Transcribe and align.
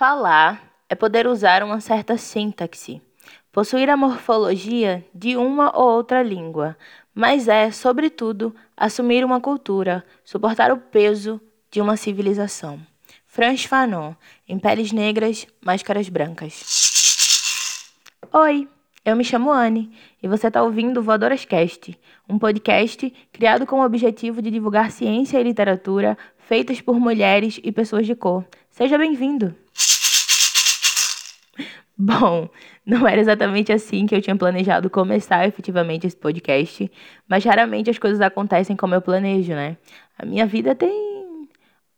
Falar 0.00 0.62
é 0.88 0.94
poder 0.94 1.26
usar 1.26 1.62
uma 1.62 1.78
certa 1.78 2.16
sintaxe, 2.16 3.02
possuir 3.52 3.90
a 3.90 3.98
morfologia 3.98 5.04
de 5.14 5.36
uma 5.36 5.78
ou 5.78 5.90
outra 5.90 6.22
língua, 6.22 6.74
mas 7.14 7.48
é, 7.48 7.70
sobretudo, 7.70 8.56
assumir 8.74 9.26
uma 9.26 9.42
cultura, 9.42 10.02
suportar 10.24 10.72
o 10.72 10.78
peso 10.78 11.38
de 11.70 11.82
uma 11.82 11.98
civilização. 11.98 12.80
Franz 13.26 13.64
Fanon, 13.64 14.14
em 14.48 14.58
Peles 14.58 14.90
Negras, 14.90 15.46
Máscaras 15.62 16.08
Brancas. 16.08 16.62
Oi, 18.32 18.66
eu 19.04 19.14
me 19.14 19.22
chamo 19.22 19.52
Anne 19.52 19.94
e 20.22 20.26
você 20.26 20.46
está 20.46 20.62
ouvindo 20.62 21.00
o 21.00 21.02
Voadoras 21.02 21.44
Cast, 21.44 21.94
um 22.26 22.38
podcast 22.38 23.12
criado 23.30 23.66
com 23.66 23.80
o 23.80 23.84
objetivo 23.84 24.40
de 24.40 24.50
divulgar 24.50 24.92
ciência 24.92 25.38
e 25.38 25.44
literatura 25.44 26.16
feitas 26.38 26.80
por 26.80 26.98
mulheres 26.98 27.60
e 27.62 27.70
pessoas 27.70 28.06
de 28.06 28.14
cor. 28.14 28.46
Seja 28.80 28.96
bem-vindo! 28.96 29.54
Bom, 31.98 32.48
não 32.86 33.06
era 33.06 33.20
exatamente 33.20 33.70
assim 33.70 34.06
que 34.06 34.14
eu 34.14 34.22
tinha 34.22 34.34
planejado 34.34 34.88
começar 34.88 35.46
efetivamente 35.46 36.06
esse 36.06 36.16
podcast, 36.16 36.90
mas 37.28 37.44
raramente 37.44 37.90
as 37.90 37.98
coisas 37.98 38.22
acontecem 38.22 38.74
como 38.74 38.94
eu 38.94 39.02
planejo, 39.02 39.52
né? 39.52 39.76
A 40.18 40.24
minha 40.24 40.46
vida 40.46 40.74
tem 40.74 41.46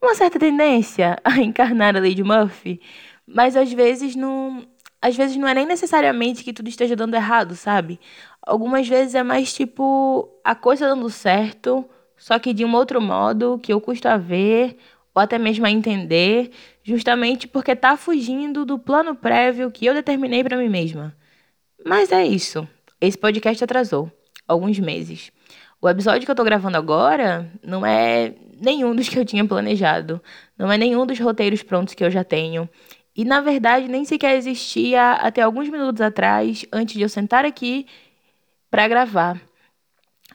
uma 0.03 0.17
certa 0.17 0.41
tendência 0.41 1.17
a 1.23 1.39
encarnar 1.39 1.95
a 1.95 2.01
Lady 2.01 2.25
Murphy, 2.25 2.81
mas 3.25 3.57
às 3.57 3.73
vezes 3.73 4.17
não, 4.17 4.67
às 5.01 5.17
vezes 5.17 5.37
não 5.37 5.47
é 5.47 5.55
nem 5.55 5.67
necessariamente 5.67 6.43
que 6.43 6.53
tudo 6.53 6.69
esteja 6.69 6.97
dando 6.97 7.15
errado, 7.15 7.55
sabe? 7.55 8.01
Algumas 8.45 8.89
vezes 8.89 9.15
é 9.15 9.23
mais 9.23 9.53
tipo 9.53 10.29
a 10.43 10.57
coisa 10.57 10.89
dando 10.89 11.09
certo, 11.09 11.89
só 12.17 12.41
que 12.41 12.53
de 12.53 12.65
um 12.65 12.75
outro 12.75 13.01
modo 13.01 13.57
que 13.63 13.73
eu 13.73 13.81
custo 13.81 14.09
a 14.09 14.17
ver 14.17 14.77
ou 15.15 15.21
até 15.23 15.39
mesmo 15.39 15.67
a 15.67 15.71
entender, 15.71 16.51
justamente 16.83 17.47
porque 17.47 17.73
está 17.73 17.97
fugindo 17.97 18.65
do 18.65 18.79
plano 18.79 19.15
prévio 19.15 19.71
que 19.71 19.87
eu 19.87 19.95
determinei 19.95 20.43
para 20.43 20.57
mim 20.57 20.69
mesma. 20.69 21.15
Mas 21.85 22.13
é 22.13 22.25
isso. 22.25 22.67
Esse 23.01 23.19
podcast 23.19 23.63
atrasou 23.63 24.11
alguns 24.47 24.79
meses. 24.79 25.33
O 25.81 25.89
episódio 25.89 26.25
que 26.25 26.31
eu 26.31 26.35
estou 26.35 26.45
gravando 26.45 26.77
agora 26.77 27.51
não 27.63 27.85
é 27.85 28.35
nenhum 28.61 28.95
dos 28.95 29.09
que 29.09 29.19
eu 29.19 29.25
tinha 29.25 29.45
planejado, 29.45 30.23
não 30.57 30.71
é 30.71 30.79
nenhum 30.79 31.05
dos 31.05 31.19
roteiros 31.19 31.63
prontos 31.63 31.95
que 31.95 32.05
eu 32.05 32.11
já 32.11 32.23
tenho. 32.23 32.69
E 33.17 33.25
na 33.25 33.41
verdade 33.41 33.89
nem 33.89 34.05
sequer 34.05 34.37
existia 34.37 35.13
até 35.15 35.43
alguns 35.43 35.69
minutos 35.69 36.01
atrás, 36.01 36.65
antes 36.73 36.95
de 36.95 37.03
eu 37.03 37.09
sentar 37.09 37.45
aqui 37.45 37.87
para 38.71 38.87
gravar. 38.89 39.41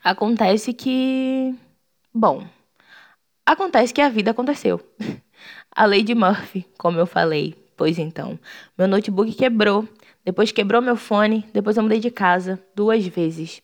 Acontece 0.03 0.73
que, 0.73 1.55
bom, 2.13 2.45
Acontece 3.47 3.93
que 3.93 4.01
a 4.01 4.09
vida 4.09 4.31
aconteceu. 4.31 4.81
A 5.71 5.85
lei 5.85 6.03
de 6.03 6.13
Murphy, 6.13 6.65
como 6.77 6.99
eu 6.99 7.07
falei. 7.07 7.55
Pois 7.77 7.97
então, 7.97 8.37
meu 8.77 8.89
notebook 8.89 9.31
quebrou, 9.31 9.87
depois 10.25 10.51
quebrou 10.51 10.81
meu 10.81 10.97
fone, 10.97 11.45
depois 11.53 11.77
eu 11.77 11.83
mudei 11.83 12.01
de 12.01 12.11
casa 12.11 12.61
duas 12.75 13.07
vezes. 13.07 13.61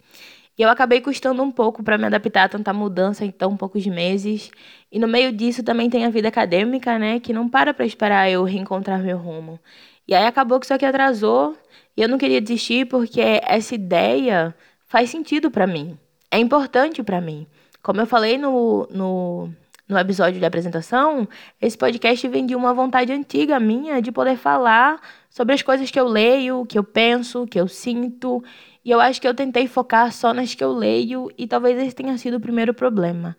E 0.57 0.61
eu 0.61 0.69
acabei 0.69 1.01
custando 1.01 1.43
um 1.43 1.51
pouco 1.51 1.83
para 1.83 1.97
me 1.97 2.05
adaptar 2.05 2.45
a 2.45 2.47
tanta 2.49 2.71
mudança 2.71 3.25
em 3.25 3.31
tão 3.31 3.57
poucos 3.57 3.85
meses. 3.85 4.51
E 4.89 4.97
no 4.97 5.07
meio 5.07 5.33
disso 5.33 5.61
também 5.61 5.89
tem 5.89 6.05
a 6.05 6.09
vida 6.09 6.29
acadêmica, 6.29 6.97
né, 6.97 7.19
que 7.19 7.33
não 7.33 7.49
para 7.49 7.73
para 7.73 7.85
esperar 7.85 8.31
eu 8.31 8.45
reencontrar 8.45 9.03
meu 9.03 9.17
rumo. 9.17 9.59
E 10.07 10.15
aí 10.15 10.25
acabou 10.25 10.61
que 10.61 10.65
isso 10.65 10.73
aqui 10.73 10.85
atrasou, 10.85 11.57
e 11.97 12.01
eu 12.01 12.07
não 12.07 12.17
queria 12.17 12.39
desistir 12.39 12.87
porque 12.87 13.19
essa 13.19 13.75
ideia 13.75 14.55
faz 14.85 15.09
sentido 15.09 15.51
para 15.51 15.67
mim. 15.67 15.97
É 16.31 16.39
importante 16.39 17.03
para 17.03 17.19
mim. 17.19 17.45
Como 17.81 17.99
eu 17.99 18.07
falei 18.07 18.37
no, 18.37 18.87
no 18.89 19.53
no 19.87 19.97
episódio 19.97 20.39
de 20.39 20.45
apresentação, 20.45 21.27
esse 21.61 21.77
podcast 21.77 22.27
vem 22.27 22.45
de 22.45 22.55
uma 22.55 22.73
vontade 22.73 23.11
antiga 23.11 23.59
minha 23.59 24.01
de 24.01 24.11
poder 24.11 24.37
falar 24.37 25.01
sobre 25.29 25.53
as 25.53 25.61
coisas 25.61 25.91
que 25.91 25.99
eu 25.99 26.07
leio, 26.07 26.65
que 26.65 26.77
eu 26.77 26.83
penso, 26.83 27.45
que 27.45 27.59
eu 27.59 27.67
sinto. 27.67 28.43
E 28.83 28.91
eu 28.91 28.99
acho 28.99 29.19
que 29.19 29.27
eu 29.27 29.33
tentei 29.33 29.67
focar 29.67 30.11
só 30.11 30.33
nas 30.33 30.55
que 30.55 30.63
eu 30.63 30.71
leio 30.71 31.29
e 31.37 31.47
talvez 31.47 31.77
esse 31.77 31.95
tenha 31.95 32.17
sido 32.17 32.37
o 32.37 32.39
primeiro 32.39 32.73
problema. 32.73 33.35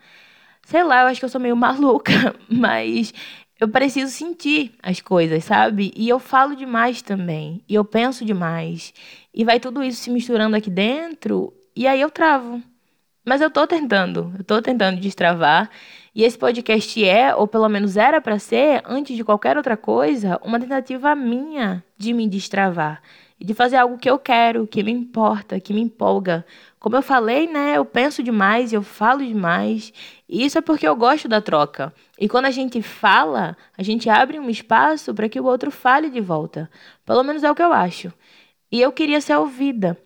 Sei 0.62 0.82
lá, 0.82 1.03
eu 1.03 1.06
acho 1.09 1.21
que 1.21 1.25
eu 1.25 1.31
sou 1.31 1.41
meio 1.41 1.56
maluca, 1.56 2.34
mas 2.49 3.12
eu 3.61 3.69
preciso 3.69 4.12
sentir 4.12 4.75
as 4.82 5.00
coisas, 5.00 5.44
sabe? 5.44 5.93
E 5.97 6.09
eu 6.09 6.19
falo 6.19 6.56
demais 6.56 7.00
também, 7.03 7.62
e 7.69 7.75
eu 7.75 7.84
penso 7.84 8.25
demais. 8.25 8.93
E 9.32 9.44
vai 9.44 9.61
tudo 9.61 9.82
isso 9.82 10.03
se 10.03 10.11
misturando 10.11 10.56
aqui 10.56 10.71
dentro, 10.71 11.53
e 11.76 11.87
aí 11.87 12.00
eu 12.00 12.11
travo. 12.11 12.62
Mas 13.25 13.41
eu 13.41 13.50
tô 13.50 13.66
tentando, 13.66 14.34
eu 14.38 14.44
tô 14.44 14.61
tentando 14.61 15.00
destravar. 15.00 15.71
E 16.14 16.22
esse 16.22 16.38
podcast 16.38 17.04
é, 17.04 17.34
ou 17.34 17.48
pelo 17.48 17.69
menos 17.69 17.97
era 17.97 18.20
para 18.20 18.38
ser, 18.38 18.80
antes 18.86 19.16
de 19.16 19.25
qualquer 19.25 19.56
outra 19.56 19.76
coisa, 19.76 20.41
uma 20.44 20.60
tentativa 20.60 21.12
minha 21.16 21.82
de 21.98 22.12
me 22.12 22.28
destravar. 22.28 23.02
E 23.41 23.44
de 23.44 23.52
fazer 23.52 23.76
algo 23.78 23.98
que 23.98 24.08
eu 24.08 24.16
quero, 24.16 24.64
que 24.64 24.80
me 24.84 24.92
importa, 24.92 25.58
que 25.58 25.75
me 25.75 25.80
empolga. 25.80 26.47
Como 26.78 26.94
eu 26.94 27.02
falei, 27.02 27.48
né? 27.48 27.76
Eu 27.76 27.84
penso 27.84 28.22
demais, 28.22 28.72
eu 28.72 28.80
falo 28.80 29.26
demais. 29.26 29.92
E 30.28 30.44
isso 30.44 30.56
é 30.56 30.60
porque 30.60 30.86
eu 30.86 30.94
gosto 30.94 31.26
da 31.26 31.41
troca. 31.41 31.92
E 32.16 32.28
quando 32.28 32.44
a 32.44 32.52
gente 32.52 32.81
fala, 32.81 33.56
a 33.76 33.82
gente 33.82 34.08
abre 34.08 34.38
um 34.38 34.48
espaço 34.48 35.12
para 35.12 35.28
que 35.28 35.41
o 35.41 35.44
outro 35.44 35.72
fale 35.72 36.08
de 36.10 36.20
volta. 36.20 36.70
Pelo 37.04 37.25
menos 37.25 37.42
é 37.42 37.50
o 37.50 37.56
que 37.56 37.62
eu 37.62 37.72
acho. 37.72 38.12
E 38.70 38.81
eu 38.81 38.92
queria 38.92 39.20
ser 39.20 39.36
ouvida. 39.36 39.98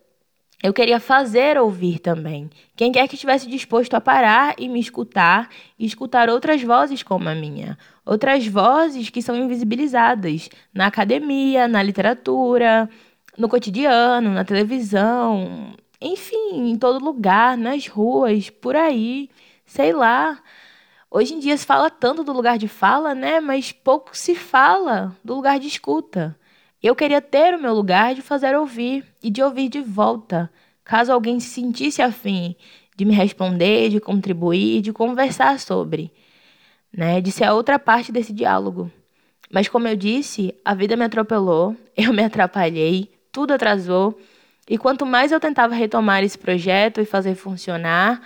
Eu 0.61 0.73
queria 0.73 0.99
fazer 0.99 1.57
ouvir 1.57 2.01
também. 2.01 2.51
Quem 2.75 2.91
quer 2.91 3.07
que 3.07 3.15
estivesse 3.15 3.49
disposto 3.49 3.95
a 3.95 4.01
parar 4.01 4.57
e 4.59 4.69
me 4.69 4.81
escutar 4.81 5.49
e 5.79 5.87
escutar 5.87 6.29
outras 6.29 6.61
vozes 6.63 7.03
como 7.03 7.29
a 7.29 7.35
minha. 7.35 7.79
Outras 8.05 8.45
vozes 8.47 9.09
que 9.09 9.23
são 9.23 9.37
invisibilizadas 9.37 10.49
na 10.75 10.87
academia, 10.87 11.69
na 11.69 11.81
literatura, 11.81 12.91
no 13.37 13.49
cotidiano, 13.49 14.31
na 14.31 14.45
televisão, 14.45 15.77
enfim, 16.01 16.71
em 16.71 16.77
todo 16.77 17.05
lugar, 17.05 17.57
nas 17.57 17.87
ruas, 17.87 18.51
por 18.51 18.75
aí, 18.75 19.31
sei 19.65 19.93
lá. 19.93 20.41
Hoje 21.09 21.35
em 21.35 21.39
dia 21.39 21.57
se 21.57 21.65
fala 21.65 21.89
tanto 21.89 22.25
do 22.25 22.33
lugar 22.33 22.59
de 22.59 22.67
fala, 22.67 23.15
né? 23.15 23.41
Mas 23.41 23.71
pouco 23.71 24.17
se 24.17 24.35
fala 24.35 25.17
do 25.25 25.37
lugar 25.37 25.61
de 25.61 25.69
escuta. 25.69 26.37
Eu 26.83 26.95
queria 26.95 27.21
ter 27.21 27.55
o 27.55 27.61
meu 27.61 27.75
lugar 27.75 28.15
de 28.15 28.23
fazer 28.23 28.57
ouvir 28.57 29.05
e 29.23 29.31
de 29.31 29.43
ouvir 29.43 29.69
de 29.69 29.81
volta, 29.81 30.51
caso 30.85 31.13
alguém 31.13 31.41
se 31.41 31.49
sentisse 31.49 32.01
afim 32.01 32.55
de 32.97 33.05
me 33.05 33.15
responder, 33.15 33.91
de 33.91 34.01
contribuir, 34.01 34.81
de 34.83 34.93
conversar 34.93 35.61
sobre, 35.61 36.13
né, 36.93 37.21
de 37.21 37.31
ser 37.31 37.45
a 37.45 37.55
outra 37.55 37.79
parte 37.79 38.11
desse 38.11 38.33
diálogo. 38.33 38.91
Mas 39.51 39.69
como 39.69 39.87
eu 39.89 39.97
disse, 39.97 40.55
a 40.65 40.75
vida 40.75 40.97
me 40.97 41.05
atropelou, 41.05 41.77
eu 41.97 42.13
me 42.13 42.25
atrapalhei, 42.25 43.11
tudo 43.33 43.53
atrasou, 43.55 44.19
e 44.69 44.77
quanto 44.77 45.07
mais 45.07 45.33
eu 45.33 45.41
tentava 45.41 45.75
retomar 45.75 46.25
esse 46.25 46.37
projeto 46.37 47.01
e 47.01 47.05
fazer 47.05 47.35
funcionar, 47.37 48.21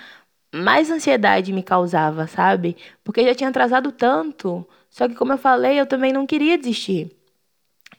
mais 0.55 0.91
ansiedade 0.91 1.53
me 1.53 1.63
causava, 1.63 2.27
sabe? 2.27 2.77
Porque 3.05 3.25
já 3.25 3.35
tinha 3.35 3.51
atrasado 3.51 3.93
tanto. 3.93 4.67
Só 4.91 5.09
que 5.09 5.15
como 5.15 5.33
eu 5.33 5.39
falei, 5.39 5.79
eu 5.81 5.87
também 5.87 6.13
não 6.13 6.27
queria 6.27 6.59
desistir. 6.59 7.11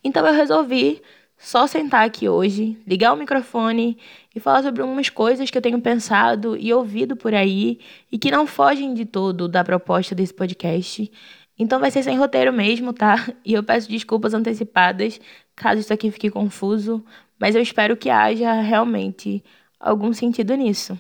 Então 0.03 0.25
eu 0.28 0.34
resolvi 0.34 1.02
só 1.38 1.68
sentar 1.68 2.06
aqui 2.06 2.30
hoje, 2.30 2.78
ligar 2.88 3.14
o 3.14 3.18
microfone 3.18 3.97
e 4.34 4.40
falar 4.40 4.64
sobre 4.64 4.81
algumas 4.81 5.09
coisas 5.09 5.50
que 5.50 5.58
eu 5.58 5.62
tenho 5.62 5.80
pensado 5.81 6.56
e 6.58 6.74
ouvido 6.74 7.16
por 7.16 7.34
aí 7.34 7.80
e 8.12 8.18
que 8.18 8.31
não 8.31 8.47
fogem 8.47 8.94
de 8.94 9.06
todo 9.06 9.47
da 9.47 9.63
proposta 9.63 10.16
desse 10.16 10.34
podcast. 10.34 11.12
Então 11.58 11.80
vai 11.80 11.92
ser 11.92 12.02
sem 12.03 12.18
roteiro 12.18 12.52
mesmo, 12.52 12.94
tá? 12.94 13.16
E 13.46 13.53
eu 13.53 13.63
peço 13.63 13.90
desculpas 13.90 14.34
antecipadas 14.34 15.19
caso 15.56 15.81
isso 15.81 15.94
aqui 15.94 16.09
fique 16.12 16.30
confuso, 16.30 17.03
mas 17.40 17.56
eu 17.56 17.62
espero 17.62 17.97
que 17.97 18.09
haja 18.09 18.53
realmente 18.62 19.44
algum 19.80 20.13
sentido 20.13 20.56
nisso. 20.56 20.97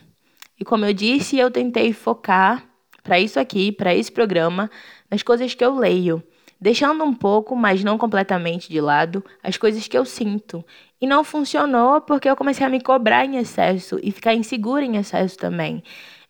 E 0.59 0.65
como 0.65 0.85
eu 0.85 0.93
disse, 0.93 1.37
eu 1.37 1.49
tentei 1.49 1.93
focar 1.93 2.67
para 3.01 3.19
isso 3.19 3.39
aqui, 3.39 3.71
para 3.71 3.95
esse 3.95 4.11
programa, 4.11 4.69
nas 5.09 5.23
coisas 5.23 5.53
que 5.53 5.63
eu 5.63 5.75
leio 5.75 6.23
deixando 6.63 7.03
um 7.03 7.13
pouco, 7.13 7.57
mas 7.57 7.83
não 7.83 7.97
completamente 7.97 8.69
de 8.69 8.79
lado, 8.79 9.21
as 9.43 9.57
coisas 9.57 9.85
que 9.85 9.97
eu 9.97 10.05
sinto. 10.05 10.63
E 11.01 11.05
não 11.05 11.21
funcionou 11.21 11.99
porque 11.99 12.29
eu 12.29 12.37
comecei 12.37 12.65
a 12.65 12.69
me 12.69 12.79
cobrar 12.79 13.25
em 13.25 13.35
excesso 13.35 13.99
e 14.01 14.11
ficar 14.11 14.33
insegura 14.33 14.85
em 14.85 14.95
excesso 14.95 15.37
também. 15.37 15.83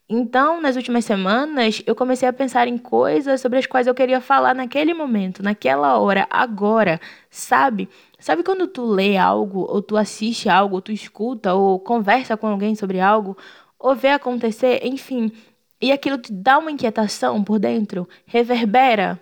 Então, 0.09 0.59
nas 0.59 0.75
últimas 0.75 1.05
semanas, 1.05 1.83
eu 1.85 1.93
comecei 1.93 2.27
a 2.27 2.33
pensar 2.33 2.67
em 2.67 2.79
coisas 2.79 3.41
sobre 3.41 3.59
as 3.59 3.67
quais 3.67 3.85
eu 3.85 3.93
queria 3.93 4.19
falar 4.19 4.55
naquele 4.55 4.91
momento, 4.95 5.43
naquela 5.43 5.99
hora, 5.99 6.25
agora, 6.31 6.99
sabe? 7.29 7.87
Sabe 8.17 8.41
quando 8.41 8.65
tu 8.65 8.85
lê 8.85 9.15
algo, 9.15 9.67
ou 9.69 9.83
tu 9.83 9.95
assiste 9.95 10.49
algo, 10.49 10.75
ou 10.77 10.81
tu 10.81 10.91
escuta, 10.91 11.53
ou 11.53 11.79
conversa 11.79 12.35
com 12.35 12.47
alguém 12.47 12.73
sobre 12.73 12.99
algo, 12.99 13.37
ou 13.77 13.95
vê 13.95 14.09
acontecer, 14.09 14.83
enfim, 14.83 15.31
e 15.79 15.91
aquilo 15.91 16.17
te 16.17 16.33
dá 16.33 16.57
uma 16.57 16.71
inquietação 16.71 17.43
por 17.43 17.59
dentro, 17.59 18.09
reverbera 18.25 19.21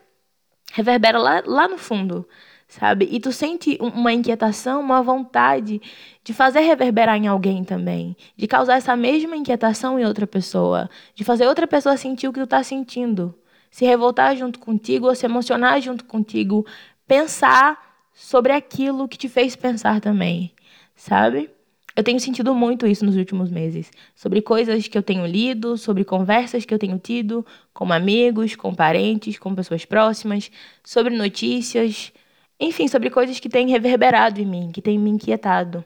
reverbera 0.74 1.20
lá, 1.20 1.44
lá 1.46 1.68
no 1.68 1.78
fundo, 1.78 2.28
sabe? 2.68 3.08
E 3.12 3.20
tu 3.20 3.32
sente 3.32 3.78
uma 3.82 4.14
inquietação, 4.14 4.80
uma 4.80 5.02
vontade 5.02 5.82
de 6.24 6.34
fazer 6.34 6.62
reverberar 6.62 7.18
em 7.18 7.28
alguém 7.28 7.64
também, 7.64 8.16
de 8.36 8.48
causar 8.48 8.76
essa 8.76 8.96
mesma 8.96 9.36
inquietação 9.36 10.00
em 10.00 10.06
outra 10.06 10.26
pessoa, 10.26 10.90
de 11.14 11.24
fazer 11.24 11.48
outra 11.48 11.68
pessoa 11.68 11.98
sentir 11.98 12.28
o 12.28 12.34
que 12.34 12.40
tu 12.40 12.48
tá 12.48 12.64
sentindo, 12.64 13.36
se 13.70 13.86
revoltar 13.86 14.36
junto 14.36 14.60
contigo 14.60 15.08
ou 15.08 15.16
se 15.16 15.26
emocionar 15.26 15.82
junto 15.82 16.06
contigo 16.06 16.66
pensar 17.08 17.78
sobre 18.14 18.54
aquilo 18.54 19.08
que 19.08 19.18
te 19.18 19.28
fez 19.28 19.56
pensar 19.56 20.00
também, 20.00 20.54
sabe? 20.96 21.50
Eu 21.96 22.04
tenho 22.04 22.20
sentido 22.20 22.56
muito 22.56 22.88
isso 22.88 23.06
nos 23.06 23.16
últimos 23.18 23.52
meses, 23.52 23.92
sobre 24.16 24.42
coisas 24.42 24.88
que 24.88 24.98
eu 24.98 25.04
tenho 25.04 25.26
lido, 25.26 25.78
sobre 25.78 26.06
conversas 26.06 26.64
que 26.66 26.74
eu 26.74 26.80
tenho 26.80 26.98
tido 26.98 27.46
com 27.74 27.92
amigos, 27.92 28.56
com 28.56 28.74
parentes, 28.74 29.38
com 29.38 29.54
pessoas 29.54 29.84
próximas, 29.86 30.50
sobre 30.84 31.16
notícias, 31.16 32.14
enfim, 32.60 32.88
sobre 32.88 33.10
coisas 33.10 33.40
que 33.40 33.50
têm 33.50 33.70
reverberado 33.70 34.40
em 34.40 34.46
mim, 34.46 34.72
que 34.72 34.82
têm 34.82 34.98
me 34.98 35.10
inquietado. 35.10 35.84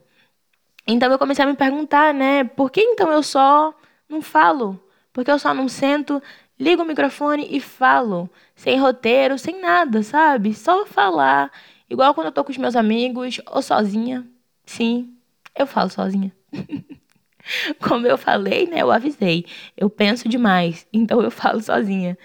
Então 0.87 1.11
eu 1.11 1.17
comecei 1.17 1.43
a 1.43 1.47
me 1.47 1.55
perguntar, 1.55 2.13
né, 2.13 2.43
por 2.43 2.69
que 2.71 2.81
então 2.81 3.11
eu 3.11 3.23
só 3.23 3.73
não 4.07 4.21
falo? 4.21 4.79
Porque 5.11 5.31
eu 5.31 5.39
só 5.39 5.53
não 5.53 5.67
sento, 5.67 6.21
ligo 6.59 6.83
o 6.83 6.85
microfone 6.85 7.47
e 7.49 7.59
falo, 7.59 8.29
sem 8.55 8.77
roteiro, 8.79 9.37
sem 9.39 9.59
nada, 9.61 10.03
sabe? 10.03 10.53
Só 10.53 10.85
falar, 10.85 11.51
igual 11.89 12.13
quando 12.13 12.27
eu 12.27 12.31
tô 12.33 12.43
com 12.43 12.51
os 12.51 12.57
meus 12.57 12.75
amigos 12.75 13.41
ou 13.47 13.61
sozinha. 13.61 14.27
Sim, 14.65 15.14
eu 15.55 15.65
falo 15.65 15.89
sozinha. 15.89 16.31
Como 17.81 18.07
eu 18.07 18.17
falei, 18.17 18.67
né? 18.67 18.81
Eu 18.81 18.91
avisei. 18.91 19.45
Eu 19.77 19.89
penso 19.89 20.27
demais, 20.27 20.87
então 20.91 21.21
eu 21.21 21.31
falo 21.31 21.61
sozinha. 21.61 22.17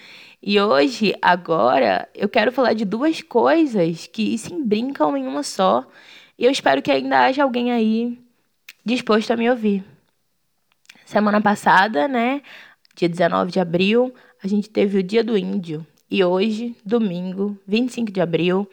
E 0.43 0.59
hoje, 0.59 1.15
agora, 1.21 2.09
eu 2.15 2.29
quero 2.29 2.50
falar 2.50 2.73
de 2.73 2.85
duas 2.85 3.21
coisas 3.21 4.06
que 4.06 4.37
se 4.38 4.55
brincam 4.55 5.17
em 5.17 5.27
uma 5.27 5.43
só. 5.43 5.87
E 6.38 6.44
eu 6.47 6.50
espero 6.50 6.81
que 6.81 6.91
ainda 6.91 7.27
haja 7.27 7.43
alguém 7.43 7.71
aí 7.71 8.19
disposto 8.85 9.31
a 9.31 9.37
me 9.37 9.50
ouvir. 9.50 9.85
Semana 11.05 11.41
passada, 11.41 12.09
né? 12.09 12.41
Dia 12.97 13.09
19 13.09 13.50
de 13.50 13.61
abril, 13.61 14.15
a 14.43 14.49
gente 14.49 14.71
teve 14.71 14.99
o 14.99 15.03
Dia 15.03 15.23
do 15.23 15.37
Índio. 15.37 15.87
E 16.11 16.25
hoje, 16.25 16.75
domingo, 16.85 17.59
25 17.67 18.11
de 18.11 18.21
abril, 18.21 18.69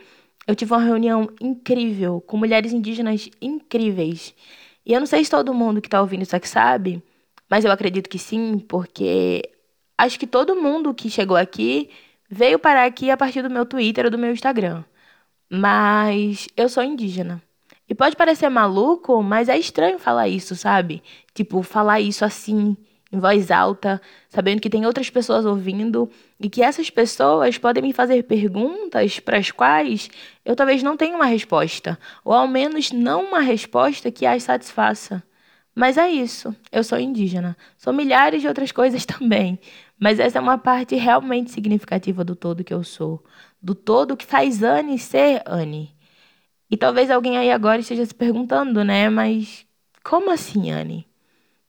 eu 0.47 0.55
tive 0.55 0.73
uma 0.73 0.81
reunião 0.81 1.29
incrível 1.41 2.21
com 2.21 2.37
mulheres 2.37 2.73
indígenas 2.73 3.29
incríveis. 3.41 4.33
E 4.85 4.93
eu 4.93 4.99
não 4.99 5.07
sei 5.07 5.23
se 5.23 5.29
todo 5.31 5.53
mundo 5.53 5.81
que 5.81 5.87
está 5.87 6.01
ouvindo 6.01 6.23
isso 6.23 6.35
aqui 6.35 6.47
sabe, 6.49 7.03
mas 7.49 7.65
eu 7.65 7.71
acredito 7.71 8.09
que 8.09 8.17
sim, 8.19 8.59
porque 8.59 9.43
acho 9.97 10.19
que 10.19 10.27
todo 10.27 10.55
mundo 10.55 10.93
que 10.93 11.09
chegou 11.09 11.37
aqui 11.37 11.89
veio 12.29 12.59
parar 12.59 12.85
aqui 12.85 13.11
a 13.11 13.17
partir 13.17 13.41
do 13.41 13.49
meu 13.49 13.65
Twitter 13.65 14.05
ou 14.05 14.11
do 14.11 14.17
meu 14.17 14.31
Instagram. 14.31 14.83
Mas 15.49 16.47
eu 16.57 16.69
sou 16.69 16.83
indígena. 16.83 17.41
E 17.89 17.95
pode 17.95 18.15
parecer 18.15 18.49
maluco, 18.49 19.23
mas 19.23 19.49
é 19.49 19.57
estranho 19.57 19.99
falar 19.99 20.27
isso, 20.27 20.55
sabe? 20.55 21.01
Tipo, 21.33 21.63
falar 21.63 22.01
isso 22.01 22.25
assim, 22.25 22.75
em 23.17 23.19
voz 23.19 23.51
alta, 23.51 24.01
sabendo 24.29 24.61
que 24.61 24.69
tem 24.69 24.85
outras 24.85 25.09
pessoas 25.09 25.45
ouvindo 25.45 26.09
e 26.39 26.49
que 26.49 26.61
essas 26.61 26.89
pessoas 26.89 27.57
podem 27.57 27.83
me 27.83 27.93
fazer 27.93 28.23
perguntas 28.23 29.19
para 29.19 29.37
as 29.37 29.51
quais 29.51 30.09
eu 30.45 30.55
talvez 30.55 30.83
não 30.83 30.95
tenha 30.95 31.15
uma 31.15 31.25
resposta, 31.25 31.99
ou 32.23 32.33
ao 32.33 32.47
menos 32.47 32.91
não 32.91 33.25
uma 33.25 33.39
resposta 33.39 34.11
que 34.11 34.25
as 34.25 34.43
satisfaça. 34.43 35.23
Mas 35.75 35.97
é 35.97 36.09
isso, 36.09 36.55
eu 36.71 36.83
sou 36.83 36.99
indígena. 36.99 37.55
Sou 37.77 37.93
milhares 37.93 38.41
de 38.41 38.47
outras 38.47 38.71
coisas 38.71 39.05
também, 39.05 39.59
mas 39.99 40.19
essa 40.19 40.37
é 40.39 40.41
uma 40.41 40.57
parte 40.57 40.95
realmente 40.95 41.51
significativa 41.51 42.23
do 42.23 42.35
todo 42.35 42.63
que 42.63 42.73
eu 42.73 42.83
sou, 42.83 43.23
do 43.61 43.75
todo 43.75 44.17
que 44.17 44.25
faz 44.25 44.63
Anne 44.63 44.97
ser 44.99 45.41
Anne. 45.45 45.95
E 46.69 46.77
talvez 46.77 47.09
alguém 47.09 47.37
aí 47.37 47.51
agora 47.51 47.79
esteja 47.79 48.05
se 48.05 48.13
perguntando, 48.13 48.83
né? 48.83 49.09
Mas 49.09 49.65
como 50.03 50.31
assim, 50.31 50.71
Anne? 50.71 51.06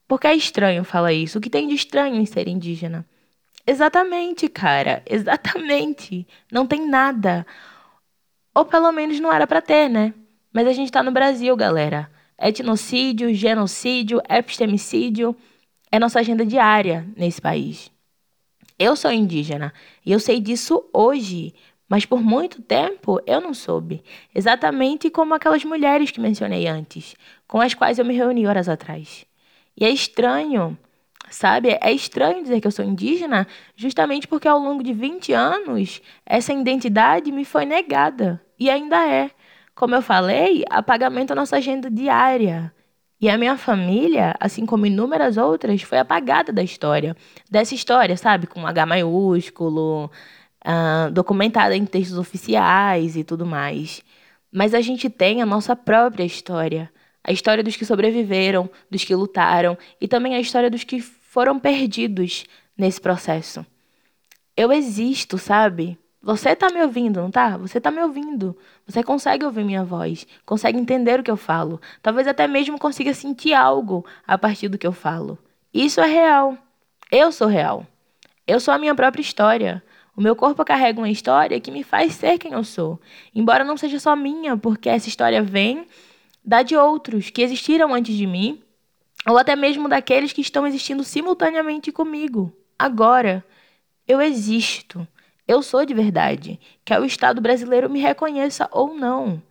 Porque 0.08 0.26
é 0.26 0.34
estranho 0.34 0.82
falar 0.82 1.12
isso. 1.12 1.38
O 1.38 1.40
que 1.40 1.50
tem 1.50 1.68
de 1.68 1.74
estranho 1.74 2.16
em 2.16 2.24
ser 2.24 2.48
indígena? 2.48 3.06
Exatamente, 3.66 4.48
cara. 4.48 5.02
Exatamente. 5.06 6.26
Não 6.50 6.66
tem 6.66 6.88
nada. 6.88 7.46
Ou 8.54 8.64
pelo 8.64 8.90
menos 8.90 9.20
não 9.20 9.30
era 9.30 9.46
para 9.46 9.60
ter, 9.60 9.90
né? 9.90 10.14
Mas 10.50 10.66
a 10.66 10.72
gente 10.72 10.90
tá 10.90 11.02
no 11.02 11.12
Brasil, 11.12 11.54
galera. 11.54 12.10
Etnocídio, 12.40 13.34
genocídio, 13.34 14.22
epistemicídio 14.28 15.36
é 15.92 15.98
nossa 15.98 16.20
agenda 16.20 16.46
diária 16.46 17.06
nesse 17.14 17.40
país. 17.40 17.90
Eu 18.78 18.96
sou 18.96 19.10
indígena 19.10 19.72
e 20.06 20.12
eu 20.12 20.20
sei 20.20 20.40
disso 20.40 20.88
hoje, 20.92 21.52
mas 21.88 22.06
por 22.06 22.22
muito 22.22 22.62
tempo 22.62 23.20
eu 23.26 23.40
não 23.40 23.52
soube. 23.52 24.02
Exatamente 24.34 25.10
como 25.10 25.34
aquelas 25.34 25.64
mulheres 25.64 26.10
que 26.10 26.20
mencionei 26.20 26.66
antes, 26.66 27.16
com 27.46 27.60
as 27.60 27.74
quais 27.74 27.98
eu 27.98 28.04
me 28.04 28.14
reuni 28.14 28.46
horas 28.46 28.68
atrás. 28.68 29.27
E 29.78 29.84
é 29.84 29.90
estranho, 29.90 30.76
sabe? 31.30 31.78
É 31.80 31.92
estranho 31.92 32.42
dizer 32.42 32.60
que 32.60 32.66
eu 32.66 32.72
sou 32.72 32.84
indígena, 32.84 33.46
justamente 33.76 34.26
porque 34.26 34.48
ao 34.48 34.58
longo 34.58 34.82
de 34.82 34.92
20 34.92 35.32
anos 35.32 36.02
essa 36.26 36.52
identidade 36.52 37.30
me 37.30 37.44
foi 37.44 37.64
negada. 37.64 38.42
E 38.58 38.68
ainda 38.68 39.06
é. 39.08 39.30
Como 39.76 39.94
eu 39.94 40.02
falei, 40.02 40.64
apagamento 40.68 41.32
é 41.32 41.36
nossa 41.36 41.56
agenda 41.56 41.88
diária. 41.88 42.74
E 43.20 43.28
a 43.30 43.38
minha 43.38 43.56
família, 43.56 44.34
assim 44.40 44.66
como 44.66 44.86
inúmeras 44.86 45.36
outras, 45.36 45.82
foi 45.82 45.98
apagada 45.98 46.52
da 46.52 46.62
história. 46.62 47.16
Dessa 47.48 47.74
história, 47.74 48.16
sabe? 48.16 48.48
Com 48.48 48.66
H 48.66 48.84
maiúsculo, 48.86 50.10
uh, 50.66 51.10
documentada 51.12 51.76
em 51.76 51.86
textos 51.86 52.18
oficiais 52.18 53.16
e 53.16 53.22
tudo 53.22 53.46
mais. 53.46 54.02
Mas 54.52 54.74
a 54.74 54.80
gente 54.80 55.08
tem 55.08 55.40
a 55.40 55.46
nossa 55.46 55.76
própria 55.76 56.24
história 56.24 56.90
a 57.22 57.32
história 57.32 57.62
dos 57.62 57.76
que 57.76 57.84
sobreviveram, 57.84 58.70
dos 58.90 59.04
que 59.04 59.14
lutaram 59.14 59.76
e 60.00 60.08
também 60.08 60.34
a 60.34 60.40
história 60.40 60.70
dos 60.70 60.84
que 60.84 61.00
foram 61.00 61.58
perdidos 61.58 62.46
nesse 62.76 63.00
processo. 63.00 63.64
Eu 64.56 64.72
existo, 64.72 65.38
sabe? 65.38 65.98
Você 66.20 66.54
tá 66.56 66.68
me 66.70 66.82
ouvindo, 66.82 67.20
não 67.20 67.30
tá? 67.30 67.56
Você 67.56 67.80
tá 67.80 67.90
me 67.90 68.02
ouvindo. 68.02 68.56
Você 68.86 69.02
consegue 69.02 69.44
ouvir 69.44 69.64
minha 69.64 69.84
voz, 69.84 70.26
consegue 70.44 70.78
entender 70.78 71.20
o 71.20 71.22
que 71.22 71.30
eu 71.30 71.36
falo, 71.36 71.80
talvez 72.02 72.26
até 72.26 72.46
mesmo 72.48 72.78
consiga 72.78 73.14
sentir 73.14 73.54
algo 73.54 74.04
a 74.26 74.36
partir 74.36 74.68
do 74.68 74.78
que 74.78 74.86
eu 74.86 74.92
falo. 74.92 75.38
Isso 75.72 76.00
é 76.00 76.06
real. 76.06 76.58
Eu 77.10 77.30
sou 77.30 77.46
real. 77.46 77.86
Eu 78.46 78.58
sou 78.58 78.74
a 78.74 78.78
minha 78.78 78.94
própria 78.94 79.22
história. 79.22 79.82
O 80.16 80.20
meu 80.20 80.34
corpo 80.34 80.64
carrega 80.64 80.98
uma 80.98 81.08
história 81.08 81.60
que 81.60 81.70
me 81.70 81.84
faz 81.84 82.14
ser 82.14 82.38
quem 82.38 82.52
eu 82.52 82.64
sou, 82.64 83.00
embora 83.32 83.62
não 83.62 83.76
seja 83.76 84.00
só 84.00 84.16
minha, 84.16 84.56
porque 84.56 84.88
essa 84.88 85.08
história 85.08 85.40
vem 85.40 85.86
da 86.48 86.62
de 86.62 86.74
outros 86.74 87.28
que 87.28 87.42
existiram 87.42 87.92
antes 87.92 88.16
de 88.16 88.26
mim, 88.26 88.62
ou 89.28 89.36
até 89.36 89.54
mesmo 89.54 89.86
daqueles 89.86 90.32
que 90.32 90.40
estão 90.40 90.66
existindo 90.66 91.04
simultaneamente 91.04 91.92
comigo. 91.92 92.50
Agora, 92.78 93.44
eu 94.06 94.18
existo. 94.18 95.06
Eu 95.46 95.62
sou 95.62 95.84
de 95.84 95.92
verdade. 95.92 96.58
Quer 96.86 97.00
o 97.00 97.04
Estado 97.04 97.38
brasileiro 97.42 97.90
me 97.90 98.00
reconheça 98.00 98.66
ou 98.72 98.94
não. 98.94 99.42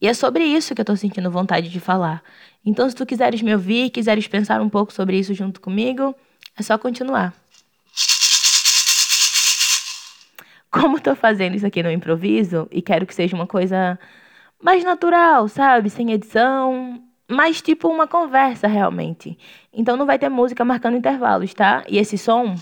E 0.00 0.08
é 0.08 0.14
sobre 0.14 0.42
isso 0.42 0.74
que 0.74 0.80
eu 0.80 0.82
estou 0.82 0.96
sentindo 0.96 1.30
vontade 1.30 1.68
de 1.68 1.78
falar. 1.78 2.22
Então, 2.64 2.88
se 2.88 2.96
tu 2.96 3.04
quiseres 3.04 3.42
me 3.42 3.52
ouvir, 3.52 3.90
quiseres 3.90 4.26
pensar 4.26 4.62
um 4.62 4.68
pouco 4.70 4.94
sobre 4.94 5.18
isso 5.18 5.34
junto 5.34 5.60
comigo, 5.60 6.14
é 6.56 6.62
só 6.62 6.78
continuar. 6.78 7.34
Como 10.70 10.96
estou 10.96 11.14
fazendo 11.14 11.54
isso 11.54 11.66
aqui 11.66 11.82
no 11.82 11.90
improviso 11.90 12.66
e 12.70 12.80
quero 12.80 13.04
que 13.04 13.14
seja 13.14 13.36
uma 13.36 13.46
coisa 13.46 13.98
mais 14.62 14.84
natural, 14.84 15.48
sabe? 15.48 15.88
Sem 15.90 16.12
edição, 16.12 17.02
mais 17.28 17.62
tipo 17.62 17.88
uma 17.88 18.06
conversa 18.06 18.66
realmente. 18.66 19.38
Então 19.72 19.96
não 19.96 20.06
vai 20.06 20.18
ter 20.18 20.28
música 20.28 20.64
marcando 20.64 20.96
intervalos, 20.96 21.54
tá? 21.54 21.84
E 21.88 21.98
esse 21.98 22.18
som 22.18 22.54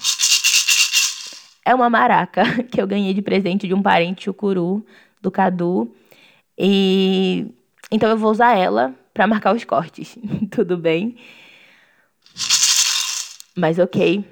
é 1.64 1.75
uma 1.75 1.90
maraca 1.90 2.45
que 2.71 2.81
eu 2.81 2.87
ganhei 2.87 3.12
de 3.12 3.23
presente 3.23 3.67
de 3.67 3.75
um 3.75 3.83
parente 3.83 4.25
chucuru 4.25 4.85
do 5.21 5.31
Cadu. 5.31 5.93
E 6.57 7.47
então 7.90 8.09
eu 8.09 8.17
vou 8.17 8.31
usar 8.31 8.57
ela 8.57 8.95
para 9.12 9.26
marcar 9.26 9.55
os 9.55 9.64
cortes. 9.64 10.17
Tudo 10.50 10.76
bem? 10.76 11.17
Mas 13.57 13.78
OK. 13.78 14.25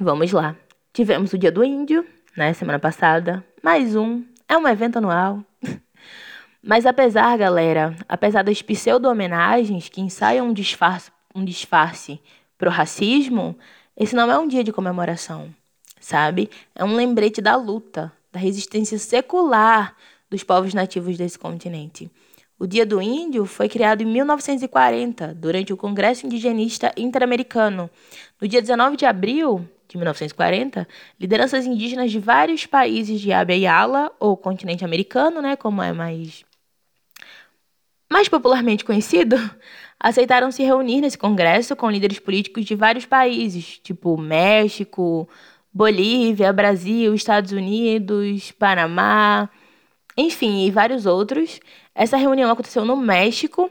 Vamos 0.00 0.32
lá. 0.32 0.56
Tivemos 0.92 1.32
o 1.32 1.38
Dia 1.38 1.52
do 1.52 1.62
Índio, 1.62 2.04
né, 2.36 2.52
semana 2.52 2.78
passada. 2.78 3.44
Mais 3.62 3.94
um. 3.94 4.24
É 4.48 4.56
um 4.56 4.66
evento 4.66 4.96
anual. 4.96 5.44
Mas 6.62 6.84
apesar, 6.84 7.38
galera, 7.38 7.96
apesar 8.06 8.42
das 8.42 8.60
pseudo-homenagens 8.60 9.88
que 9.88 10.00
ensaiam 10.00 10.48
um 10.48 10.52
disfarce, 10.52 11.10
um 11.34 11.42
disfarce 11.42 12.20
pro 12.58 12.68
racismo, 12.68 13.56
esse 13.96 14.14
não 14.14 14.30
é 14.30 14.38
um 14.38 14.46
dia 14.46 14.62
de 14.62 14.70
comemoração, 14.70 15.48
sabe? 15.98 16.50
É 16.74 16.84
um 16.84 16.94
lembrete 16.94 17.40
da 17.40 17.56
luta, 17.56 18.12
da 18.30 18.38
resistência 18.38 18.98
secular 18.98 19.96
dos 20.28 20.44
povos 20.44 20.74
nativos 20.74 21.16
desse 21.16 21.38
continente. 21.38 22.10
O 22.58 22.66
Dia 22.66 22.84
do 22.84 23.00
Índio 23.00 23.46
foi 23.46 23.66
criado 23.66 24.02
em 24.02 24.06
1940, 24.06 25.32
durante 25.34 25.72
o 25.72 25.78
Congresso 25.78 26.26
Indigenista 26.26 26.92
Interamericano. 26.94 27.88
No 28.38 28.46
dia 28.46 28.60
19 28.60 28.98
de 28.98 29.06
abril 29.06 29.66
de 29.88 29.96
1940, 29.96 30.86
lideranças 31.18 31.64
indígenas 31.64 32.10
de 32.10 32.18
vários 32.18 32.66
países 32.66 33.18
de 33.18 33.32
Abya 33.32 34.12
ou 34.20 34.36
continente 34.36 34.84
americano, 34.84 35.40
né, 35.40 35.56
como 35.56 35.82
é 35.82 35.90
mais 35.94 36.44
mais 38.10 38.28
popularmente 38.28 38.84
conhecido, 38.84 39.36
aceitaram 39.98 40.50
se 40.50 40.62
reunir 40.62 41.00
nesse 41.00 41.16
congresso 41.16 41.76
com 41.76 41.90
líderes 41.90 42.18
políticos 42.18 42.64
de 42.64 42.74
vários 42.74 43.06
países, 43.06 43.78
tipo 43.78 44.16
México, 44.16 45.28
Bolívia, 45.72 46.52
Brasil, 46.52 47.14
Estados 47.14 47.52
Unidos, 47.52 48.50
Panamá, 48.52 49.48
enfim, 50.16 50.66
e 50.66 50.70
vários 50.70 51.06
outros. 51.06 51.60
Essa 51.94 52.16
reunião 52.16 52.50
aconteceu 52.50 52.84
no 52.84 52.96
México 52.96 53.70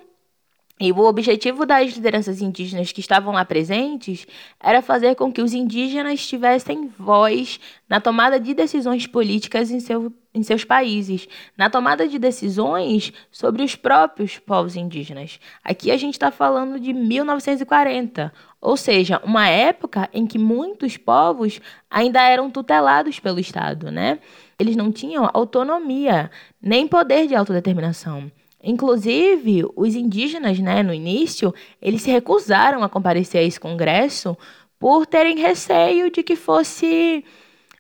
e 0.79 0.93
o 0.93 0.99
objetivo 0.99 1.65
das 1.65 1.93
lideranças 1.93 2.41
indígenas 2.41 2.93
que 2.93 3.01
estavam 3.01 3.33
lá 3.33 3.43
presentes 3.43 4.25
era 4.57 4.81
fazer 4.81 5.13
com 5.15 5.31
que 5.31 5.41
os 5.41 5.53
indígenas 5.53 6.25
tivessem 6.25 6.87
voz 6.97 7.59
na 7.89 7.99
tomada 7.99 8.39
de 8.39 8.53
decisões 8.53 9.05
políticas 9.05 9.71
em, 9.71 9.81
seu, 9.81 10.13
em 10.33 10.43
seus 10.43 10.63
países, 10.63 11.27
na 11.57 11.69
tomada 11.69 12.07
de 12.07 12.19
decisões 12.19 13.11
sobre 13.31 13.63
os 13.63 13.75
próprios 13.75 14.37
povos 14.37 14.75
indígenas. 14.75 15.39
Aqui 15.63 15.89
a 15.89 15.97
gente 15.97 16.13
está 16.13 16.29
falando 16.29 16.79
de 16.79 16.93
1940, 16.93 18.31
ou 18.61 18.77
seja, 18.77 19.19
uma 19.23 19.47
época 19.47 20.07
em 20.13 20.27
que 20.27 20.37
muitos 20.37 20.97
povos 20.97 21.59
ainda 21.89 22.21
eram 22.21 22.51
tutelados 22.51 23.19
pelo 23.19 23.39
Estado, 23.39 23.91
né? 23.91 24.19
Eles 24.59 24.75
não 24.75 24.91
tinham 24.91 25.29
autonomia 25.33 26.29
nem 26.61 26.87
poder 26.87 27.27
de 27.27 27.33
autodeterminação. 27.35 28.31
Inclusive, 28.61 29.63
os 29.75 29.95
indígenas, 29.95 30.59
né, 30.59 30.83
no 30.83 30.93
início, 30.93 31.53
eles 31.81 32.01
se 32.01 32.11
recusaram 32.11 32.83
a 32.83 32.89
comparecer 32.89 33.39
a 33.39 33.43
esse 33.43 33.59
congresso 33.59 34.37
por 34.77 35.05
terem 35.05 35.37
receio 35.39 36.11
de 36.11 36.21
que 36.21 36.35
fosse 36.35 37.23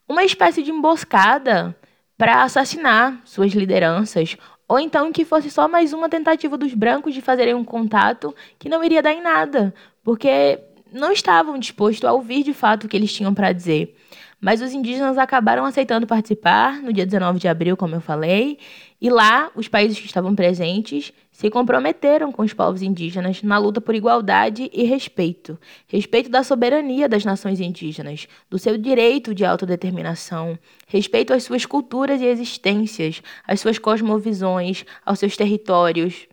uma 0.07 0.23
espécie 0.23 0.63
de 0.63 0.71
emboscada 0.71 1.75
para 2.19 2.43
assassinar 2.43 3.21
suas 3.23 3.53
lideranças, 3.53 4.35
ou 4.67 4.77
então 4.77 5.09
que 5.09 5.23
fosse 5.23 5.49
só 5.49 5.69
mais 5.69 5.93
uma 5.93 6.09
tentativa 6.09 6.57
dos 6.57 6.73
brancos 6.73 7.13
de 7.13 7.21
fazerem 7.21 7.53
um 7.53 7.63
contato 7.63 8.35
que 8.59 8.67
não 8.67 8.83
iria 8.83 9.01
dar 9.01 9.13
em 9.13 9.21
nada, 9.21 9.73
porque 10.03 10.59
não 10.91 11.13
estavam 11.13 11.57
dispostos 11.57 12.03
a 12.03 12.11
ouvir 12.11 12.43
de 12.43 12.53
fato 12.53 12.83
o 12.83 12.87
que 12.89 12.97
eles 12.97 13.13
tinham 13.13 13.33
para 13.33 13.53
dizer. 13.53 13.95
Mas 14.41 14.61
os 14.61 14.73
indígenas 14.73 15.17
acabaram 15.17 15.65
aceitando 15.65 16.07
participar 16.07 16.81
no 16.81 16.93
dia 16.93 17.05
19 17.05 17.39
de 17.39 17.47
abril, 17.47 17.75
como 17.75 17.95
eu 17.95 17.99
falei, 17.99 18.57
e 19.01 19.09
lá 19.09 19.51
os 19.53 19.67
países 19.67 19.99
que 19.99 20.05
estavam 20.05 20.33
presentes 20.33 21.11
se 21.29 21.49
comprometeram 21.49 22.31
com 22.31 22.41
os 22.41 22.53
povos 22.53 22.81
indígenas 22.81 23.43
na 23.43 23.57
luta 23.57 23.81
por 23.81 23.95
igualdade 23.95 24.69
e 24.73 24.83
respeito. 24.83 25.59
Respeito 25.87 26.29
da 26.29 26.41
soberania 26.43 27.09
das 27.09 27.25
nações 27.25 27.59
indígenas, 27.59 28.27
do 28.49 28.57
seu 28.57 28.77
direito 28.77 29.35
de 29.35 29.43
autodeterminação, 29.43 30.57
respeito 30.87 31.33
às 31.33 31.43
suas 31.43 31.65
culturas 31.65 32.21
e 32.21 32.25
existências, 32.25 33.21
às 33.45 33.59
suas 33.59 33.77
cosmovisões, 33.77 34.85
aos 35.05 35.19
seus 35.19 35.35
territórios, 35.35 36.27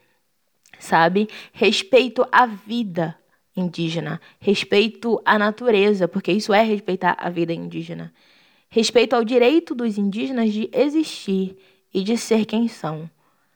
sabe? 0.79 1.29
Respeito 1.53 2.27
à 2.31 2.47
vida, 2.47 3.17
indígena, 3.57 4.21
respeito 4.39 5.21
à 5.25 5.39
natureza, 5.39 6.07
porque 6.07 6.31
isso 6.31 6.53
é 6.53 6.63
respeitar 6.63 7.17
a 7.19 7.31
vida 7.31 7.53
indígena, 7.53 8.13
respeito 8.69 9.15
ao 9.15 9.25
direito 9.25 9.75
dos 9.75 9.97
indígenas 9.97 10.53
de 10.53 10.69
existir 10.73 11.57
e 11.93 12.03
de 12.03 12.19
ser 12.19 12.45
quem 12.45 12.69
são. 12.69 13.09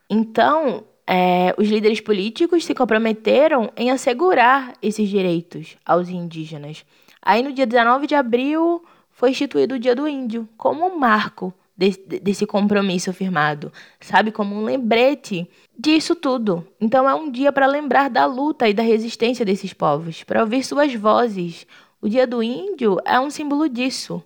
Então, 0.09 0.83
é, 1.05 1.53
os 1.57 1.69
líderes 1.69 2.01
políticos 2.01 2.65
se 2.65 2.73
comprometeram 2.73 3.71
em 3.77 3.91
assegurar 3.91 4.73
esses 4.81 5.07
direitos 5.07 5.77
aos 5.85 6.09
indígenas. 6.09 6.83
Aí, 7.21 7.43
no 7.43 7.53
dia 7.53 7.67
19 7.67 8.07
de 8.07 8.15
abril, 8.15 8.83
foi 9.11 9.29
instituído 9.29 9.75
o 9.75 9.79
Dia 9.79 9.95
do 9.95 10.07
Índio 10.07 10.49
como 10.57 10.85
um 10.85 10.97
marco 10.97 11.53
desse, 11.81 11.99
desse 12.19 12.45
compromisso 12.45 13.11
firmado, 13.11 13.73
sabe? 13.99 14.31
Como 14.31 14.55
um 14.55 14.63
lembrete 14.63 15.49
disso 15.75 16.15
tudo. 16.15 16.67
Então 16.79 17.09
é 17.09 17.15
um 17.15 17.31
dia 17.31 17.51
para 17.51 17.65
lembrar 17.65 18.07
da 18.07 18.23
luta 18.27 18.69
e 18.69 18.73
da 18.73 18.83
resistência 18.83 19.43
desses 19.43 19.73
povos, 19.73 20.23
para 20.23 20.41
ouvir 20.41 20.63
suas 20.63 20.93
vozes. 20.93 21.65
O 21.99 22.07
Dia 22.07 22.27
do 22.27 22.43
Índio 22.43 22.99
é 23.03 23.19
um 23.19 23.31
símbolo 23.31 23.67
disso. 23.67 24.23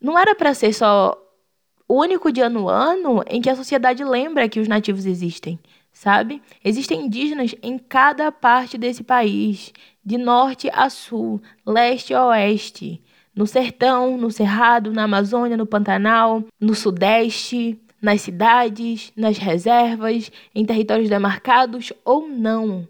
Não 0.00 0.18
era 0.18 0.34
para 0.34 0.52
ser 0.52 0.72
só 0.72 1.16
o 1.86 2.00
único 2.00 2.32
dia 2.32 2.48
no 2.48 2.68
ano 2.68 3.22
em 3.28 3.40
que 3.40 3.48
a 3.48 3.54
sociedade 3.54 4.02
lembra 4.02 4.48
que 4.48 4.58
os 4.58 4.66
nativos 4.66 5.06
existem, 5.06 5.60
sabe? 5.92 6.42
Existem 6.64 7.06
indígenas 7.06 7.54
em 7.62 7.78
cada 7.78 8.32
parte 8.32 8.76
desse 8.76 9.04
país, 9.04 9.72
de 10.04 10.18
norte 10.18 10.68
a 10.72 10.90
sul, 10.90 11.40
leste 11.64 12.12
a 12.12 12.26
oeste 12.26 13.00
no 13.36 13.46
sertão, 13.46 14.16
no 14.16 14.30
cerrado, 14.30 14.92
na 14.92 15.04
Amazônia, 15.04 15.58
no 15.58 15.66
Pantanal, 15.66 16.42
no 16.58 16.74
Sudeste, 16.74 17.78
nas 18.00 18.22
cidades, 18.22 19.12
nas 19.14 19.36
reservas, 19.36 20.32
em 20.54 20.64
territórios 20.64 21.10
demarcados 21.10 21.92
ou 22.02 22.26
não. 22.26 22.88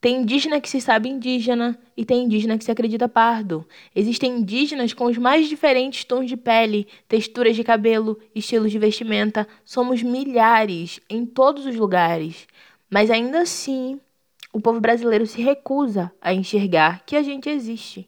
Tem 0.00 0.20
indígena 0.20 0.60
que 0.60 0.68
se 0.68 0.82
sabe 0.82 1.08
indígena 1.08 1.78
e 1.96 2.04
tem 2.04 2.24
indígena 2.24 2.58
que 2.58 2.64
se 2.64 2.70
acredita 2.70 3.08
pardo. 3.08 3.66
Existem 3.96 4.38
indígenas 4.38 4.92
com 4.92 5.06
os 5.06 5.16
mais 5.16 5.48
diferentes 5.48 6.04
tons 6.04 6.26
de 6.26 6.36
pele, 6.36 6.86
texturas 7.08 7.56
de 7.56 7.64
cabelo, 7.64 8.18
estilos 8.34 8.70
de 8.70 8.78
vestimenta. 8.78 9.48
Somos 9.64 10.02
milhares 10.02 11.00
em 11.08 11.24
todos 11.24 11.64
os 11.64 11.76
lugares. 11.76 12.46
Mas 12.90 13.10
ainda 13.10 13.40
assim, 13.40 13.98
o 14.52 14.60
povo 14.60 14.78
brasileiro 14.78 15.26
se 15.26 15.40
recusa 15.40 16.12
a 16.20 16.34
enxergar 16.34 17.02
que 17.06 17.16
a 17.16 17.22
gente 17.22 17.48
existe. 17.48 18.06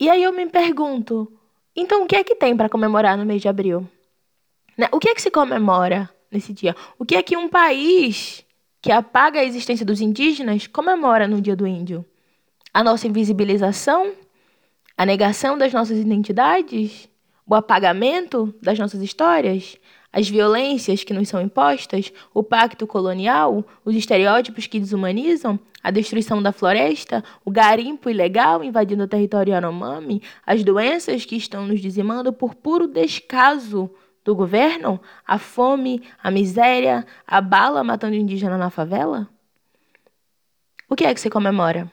E 0.00 0.08
aí 0.08 0.22
eu 0.22 0.32
me 0.32 0.46
pergunto, 0.46 1.32
então 1.74 2.04
o 2.04 2.06
que 2.06 2.14
é 2.14 2.22
que 2.22 2.34
tem 2.34 2.56
para 2.56 2.68
comemorar 2.68 3.18
no 3.18 3.26
mês 3.26 3.42
de 3.42 3.48
abril? 3.48 3.88
Né? 4.76 4.88
O 4.92 5.00
que 5.00 5.08
é 5.08 5.14
que 5.14 5.20
se 5.20 5.30
comemora 5.30 6.08
nesse 6.30 6.52
dia? 6.52 6.76
O 6.96 7.04
que 7.04 7.16
é 7.16 7.22
que 7.22 7.36
um 7.36 7.48
país 7.48 8.44
que 8.80 8.92
apaga 8.92 9.40
a 9.40 9.44
existência 9.44 9.84
dos 9.84 10.00
indígenas 10.00 10.68
comemora 10.68 11.26
no 11.26 11.40
Dia 11.40 11.56
do 11.56 11.66
Índio? 11.66 12.04
A 12.72 12.84
nossa 12.84 13.08
invisibilização? 13.08 14.12
A 14.96 15.04
negação 15.04 15.58
das 15.58 15.72
nossas 15.72 15.98
identidades? 15.98 17.08
O 17.44 17.56
apagamento 17.56 18.54
das 18.62 18.78
nossas 18.78 19.02
histórias? 19.02 19.76
As 20.18 20.28
violências 20.28 21.04
que 21.04 21.14
nos 21.14 21.28
são 21.28 21.40
impostas, 21.40 22.12
o 22.34 22.42
pacto 22.42 22.88
colonial, 22.88 23.64
os 23.84 23.94
estereótipos 23.94 24.66
que 24.66 24.80
desumanizam, 24.80 25.60
a 25.80 25.92
destruição 25.92 26.42
da 26.42 26.50
floresta, 26.50 27.22
o 27.44 27.52
garimpo 27.52 28.10
ilegal 28.10 28.64
invadindo 28.64 29.04
o 29.04 29.06
território 29.06 29.52
Yanomami, 29.52 30.20
as 30.44 30.64
doenças 30.64 31.24
que 31.24 31.36
estão 31.36 31.64
nos 31.64 31.80
dizimando 31.80 32.32
por 32.32 32.56
puro 32.56 32.88
descaso 32.88 33.88
do 34.24 34.34
governo, 34.34 35.00
a 35.24 35.38
fome, 35.38 36.02
a 36.20 36.32
miséria, 36.32 37.06
a 37.24 37.40
bala 37.40 37.84
matando 37.84 38.16
indígena 38.16 38.58
na 38.58 38.70
favela? 38.70 39.28
O 40.88 40.96
que 40.96 41.04
é 41.04 41.14
que 41.14 41.20
se 41.20 41.30
comemora? 41.30 41.92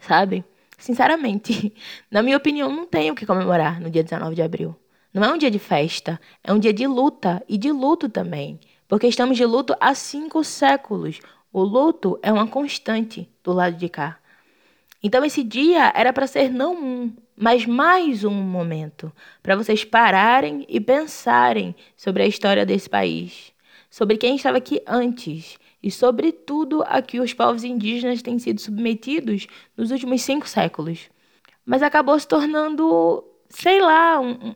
Sabe? 0.00 0.42
Sinceramente, 0.78 1.74
na 2.10 2.22
minha 2.22 2.38
opinião, 2.38 2.74
não 2.74 2.86
tem 2.86 3.10
o 3.10 3.14
que 3.14 3.26
comemorar 3.26 3.78
no 3.78 3.90
dia 3.90 4.02
19 4.02 4.34
de 4.34 4.40
abril. 4.40 4.74
Não 5.16 5.24
é 5.24 5.32
um 5.32 5.38
dia 5.38 5.50
de 5.50 5.58
festa, 5.58 6.20
é 6.44 6.52
um 6.52 6.58
dia 6.58 6.74
de 6.74 6.86
luta 6.86 7.42
e 7.48 7.56
de 7.56 7.72
luto 7.72 8.06
também, 8.06 8.60
porque 8.86 9.06
estamos 9.06 9.38
de 9.38 9.46
luto 9.46 9.74
há 9.80 9.94
cinco 9.94 10.44
séculos. 10.44 11.20
O 11.50 11.62
luto 11.62 12.18
é 12.22 12.30
uma 12.30 12.46
constante 12.46 13.26
do 13.42 13.54
lado 13.54 13.76
de 13.76 13.88
cá. 13.88 14.18
Então 15.02 15.24
esse 15.24 15.42
dia 15.42 15.90
era 15.96 16.12
para 16.12 16.26
ser 16.26 16.52
não 16.52 16.74
um, 16.74 17.16
mas 17.34 17.64
mais 17.64 18.24
um 18.24 18.30
momento 18.30 19.10
para 19.42 19.56
vocês 19.56 19.86
pararem 19.86 20.66
e 20.68 20.78
pensarem 20.78 21.74
sobre 21.96 22.22
a 22.22 22.26
história 22.26 22.66
desse 22.66 22.90
país, 22.90 23.54
sobre 23.88 24.18
quem 24.18 24.36
estava 24.36 24.58
aqui 24.58 24.82
antes 24.86 25.56
e 25.82 25.90
sobre 25.90 26.30
tudo 26.30 26.84
a 26.86 27.00
que 27.00 27.20
os 27.20 27.32
povos 27.32 27.64
indígenas 27.64 28.20
têm 28.20 28.38
sido 28.38 28.60
submetidos 28.60 29.46
nos 29.78 29.90
últimos 29.90 30.20
cinco 30.20 30.46
séculos. 30.46 31.08
Mas 31.64 31.82
acabou 31.82 32.20
se 32.20 32.28
tornando, 32.28 33.24
sei 33.48 33.80
lá, 33.80 34.20
um, 34.20 34.54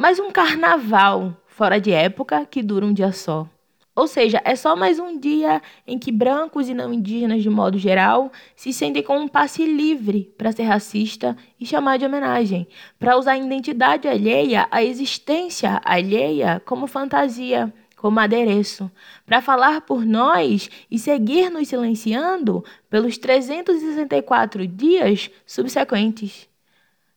mas 0.00 0.18
um 0.18 0.30
carnaval 0.30 1.36
fora 1.46 1.78
de 1.78 1.92
época 1.92 2.46
que 2.46 2.62
dura 2.62 2.86
um 2.86 2.92
dia 2.94 3.12
só. 3.12 3.46
Ou 3.94 4.06
seja, 4.06 4.40
é 4.46 4.56
só 4.56 4.74
mais 4.74 4.98
um 4.98 5.20
dia 5.20 5.60
em 5.86 5.98
que 5.98 6.10
brancos 6.10 6.70
e 6.70 6.72
não 6.72 6.90
indígenas, 6.90 7.42
de 7.42 7.50
modo 7.50 7.76
geral, 7.78 8.32
se 8.56 8.72
sentem 8.72 9.02
com 9.02 9.18
um 9.18 9.28
passe 9.28 9.62
livre 9.66 10.32
para 10.38 10.52
ser 10.52 10.62
racista 10.62 11.36
e 11.60 11.66
chamar 11.66 11.98
de 11.98 12.06
homenagem, 12.06 12.66
para 12.98 13.18
usar 13.18 13.32
a 13.32 13.38
identidade 13.38 14.08
alheia, 14.08 14.66
a 14.70 14.82
existência 14.82 15.82
alheia, 15.84 16.62
como 16.64 16.86
fantasia, 16.86 17.70
como 17.94 18.20
adereço, 18.20 18.90
para 19.26 19.42
falar 19.42 19.82
por 19.82 20.06
nós 20.06 20.70
e 20.90 20.98
seguir 20.98 21.50
nos 21.50 21.68
silenciando 21.68 22.64
pelos 22.88 23.18
364 23.18 24.66
dias 24.66 25.30
subsequentes 25.44 26.49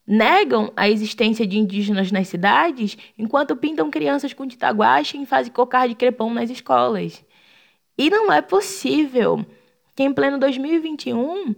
negam 0.05 0.71
a 0.75 0.89
existência 0.89 1.47
de 1.47 1.57
indígenas 1.57 2.11
nas 2.11 2.27
cidades, 2.27 2.97
enquanto 3.17 3.55
pintam 3.55 3.89
crianças 3.89 4.33
com 4.33 4.47
titaguache 4.47 5.17
e 5.17 5.25
fazem 5.25 5.51
cocar 5.51 5.87
de 5.87 5.95
crepom 5.95 6.33
nas 6.33 6.49
escolas. 6.49 7.23
E 7.97 8.09
não 8.09 8.31
é 8.31 8.41
possível 8.41 9.45
que 9.95 10.03
em 10.03 10.13
pleno 10.13 10.39
2021 10.39 11.55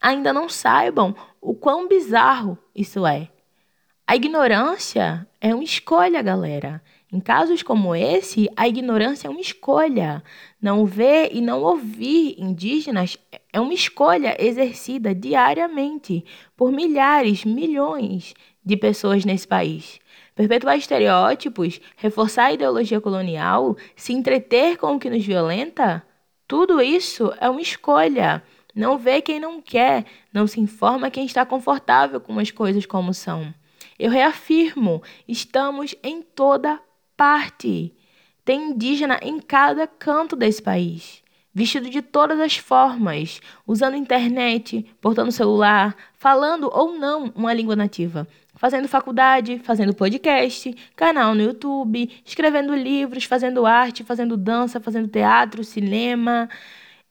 ainda 0.00 0.32
não 0.32 0.48
saibam 0.48 1.14
o 1.40 1.54
quão 1.54 1.86
bizarro 1.86 2.58
isso 2.74 3.06
é. 3.06 3.28
A 4.06 4.16
ignorância 4.16 5.26
é 5.40 5.54
uma 5.54 5.62
escolha, 5.62 6.20
galera. 6.22 6.82
Em 7.12 7.18
casos 7.18 7.60
como 7.60 7.92
esse, 7.92 8.48
a 8.56 8.68
ignorância 8.68 9.26
é 9.26 9.30
uma 9.30 9.40
escolha. 9.40 10.22
Não 10.62 10.86
ver 10.86 11.30
e 11.32 11.40
não 11.40 11.60
ouvir 11.60 12.36
indígenas 12.38 13.18
é 13.52 13.60
uma 13.60 13.74
escolha 13.74 14.36
exercida 14.38 15.12
diariamente 15.12 16.24
por 16.56 16.70
milhares, 16.70 17.44
milhões 17.44 18.32
de 18.64 18.76
pessoas 18.76 19.24
nesse 19.24 19.48
país. 19.48 19.98
perpetuar 20.36 20.78
estereótipos, 20.78 21.80
reforçar 21.96 22.44
a 22.44 22.52
ideologia 22.52 23.00
colonial, 23.00 23.76
se 23.96 24.12
entreter 24.12 24.76
com 24.76 24.94
o 24.94 24.98
que 25.00 25.10
nos 25.10 25.26
violenta? 25.26 26.04
Tudo 26.46 26.80
isso 26.80 27.32
é 27.40 27.50
uma 27.50 27.60
escolha. 27.60 28.40
Não 28.72 28.96
vê 28.96 29.20
quem 29.20 29.40
não 29.40 29.60
quer, 29.60 30.04
não 30.32 30.46
se 30.46 30.60
informa 30.60 31.10
quem 31.10 31.26
está 31.26 31.44
confortável 31.44 32.20
com 32.20 32.38
as 32.38 32.52
coisas 32.52 32.86
como 32.86 33.12
são. 33.12 33.52
Eu 33.98 34.12
reafirmo, 34.12 35.02
estamos 35.26 35.96
em 36.04 36.22
toda 36.22 36.80
parte. 37.20 37.94
Tem 38.46 38.70
indígena 38.70 39.20
em 39.20 39.40
cada 39.40 39.86
canto 39.86 40.34
desse 40.34 40.62
país 40.62 41.22
vestido 41.52 41.90
de 41.90 42.00
todas 42.00 42.40
as 42.40 42.56
formas, 42.56 43.40
usando 43.66 43.94
internet, 43.94 44.86
portando 45.02 45.30
celular, 45.30 45.94
falando 46.14 46.70
ou 46.72 46.96
não 46.96 47.30
uma 47.34 47.52
língua 47.52 47.76
nativa, 47.76 48.26
fazendo 48.54 48.88
faculdade, 48.88 49.60
fazendo 49.62 49.92
podcast, 49.92 50.74
canal 50.96 51.34
no 51.34 51.42
YouTube, 51.42 52.08
escrevendo 52.24 52.74
livros, 52.74 53.24
fazendo 53.24 53.66
arte, 53.66 54.02
fazendo 54.02 54.34
dança, 54.34 54.80
fazendo 54.80 55.08
teatro, 55.08 55.62
cinema, 55.62 56.48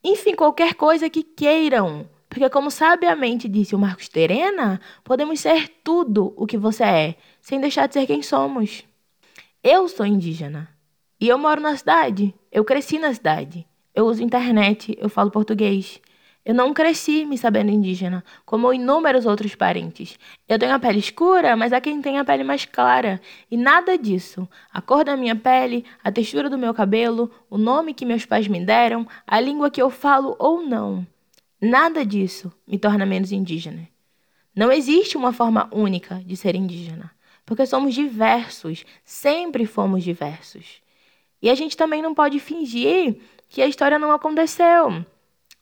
enfim, 0.03 0.33
qualquer 0.33 0.73
coisa 0.73 1.07
que 1.07 1.21
queiram. 1.21 2.09
Porque, 2.27 2.49
como 2.49 2.71
sabiamente 2.71 3.47
disse 3.47 3.75
o 3.75 3.79
Marcos 3.79 4.09
Terena, 4.09 4.81
podemos 5.03 5.39
ser 5.39 5.69
tudo 5.83 6.33
o 6.35 6.47
que 6.47 6.57
você 6.57 6.83
é, 6.83 7.15
sem 7.41 7.59
deixar 7.59 7.87
de 7.87 7.93
ser 7.93 8.07
quem 8.07 8.23
somos. 8.23 8.88
Eu 9.61 9.89
sou 9.89 10.05
indígena. 10.05 10.69
E 11.19 11.27
eu 11.27 11.37
moro 11.37 11.59
na 11.59 11.75
cidade. 11.75 12.33
Eu 12.49 12.63
cresci 12.63 12.97
na 12.97 13.13
cidade. 13.13 13.67
Eu 13.93 14.05
uso 14.05 14.23
internet, 14.23 14.97
eu 14.97 15.09
falo 15.09 15.29
português. 15.29 15.99
Eu 16.45 16.55
não 16.55 16.73
cresci 16.73 17.25
me 17.25 17.37
sabendo 17.37 17.69
indígena, 17.69 18.23
como 18.45 18.73
inúmeros 18.73 19.25
outros 19.25 19.55
parentes. 19.55 20.17
Eu 20.47 20.57
tenho 20.57 20.73
a 20.73 20.79
pele 20.79 20.99
escura, 20.99 21.57
mas 21.57 21.73
há 21.73 21.81
quem 21.81 22.01
tem 22.01 22.17
a 22.17 22.23
pele 22.23 22.45
mais 22.45 22.63
clara. 22.63 23.19
E 23.51 23.57
nada 23.57 23.97
disso. 23.97 24.47
A 24.71 24.81
cor 24.81 25.03
da 25.03 25.17
minha 25.17 25.35
pele, 25.35 25.83
a 26.01 26.09
textura 26.09 26.49
do 26.49 26.57
meu 26.57 26.73
cabelo, 26.73 27.29
o 27.49 27.57
nome 27.57 27.93
que 27.93 28.05
meus 28.05 28.25
pais 28.25 28.47
me 28.47 28.63
deram, 28.63 29.05
a 29.27 29.41
língua 29.41 29.69
que 29.69 29.81
eu 29.81 29.89
falo 29.89 30.37
ou 30.39 30.65
não. 30.65 31.05
Nada 31.61 32.05
disso 32.05 32.49
me 32.65 32.79
torna 32.79 33.05
menos 33.05 33.33
indígena. 33.33 33.89
Não 34.55 34.71
existe 34.71 35.17
uma 35.17 35.33
forma 35.33 35.69
única 35.73 36.23
de 36.25 36.37
ser 36.37 36.55
indígena, 36.55 37.11
porque 37.49 37.65
somos 37.65 37.95
diversos, 37.95 38.85
sempre 39.03 39.65
fomos 39.65 40.03
diversos. 40.03 40.83
E 41.41 41.49
a 41.49 41.55
gente 41.55 41.75
também 41.75 41.99
não 41.99 42.13
pode 42.13 42.39
fingir 42.39 43.19
que 43.49 43.59
a 43.59 43.65
história 43.65 43.97
não 43.97 44.11
aconteceu. 44.11 45.03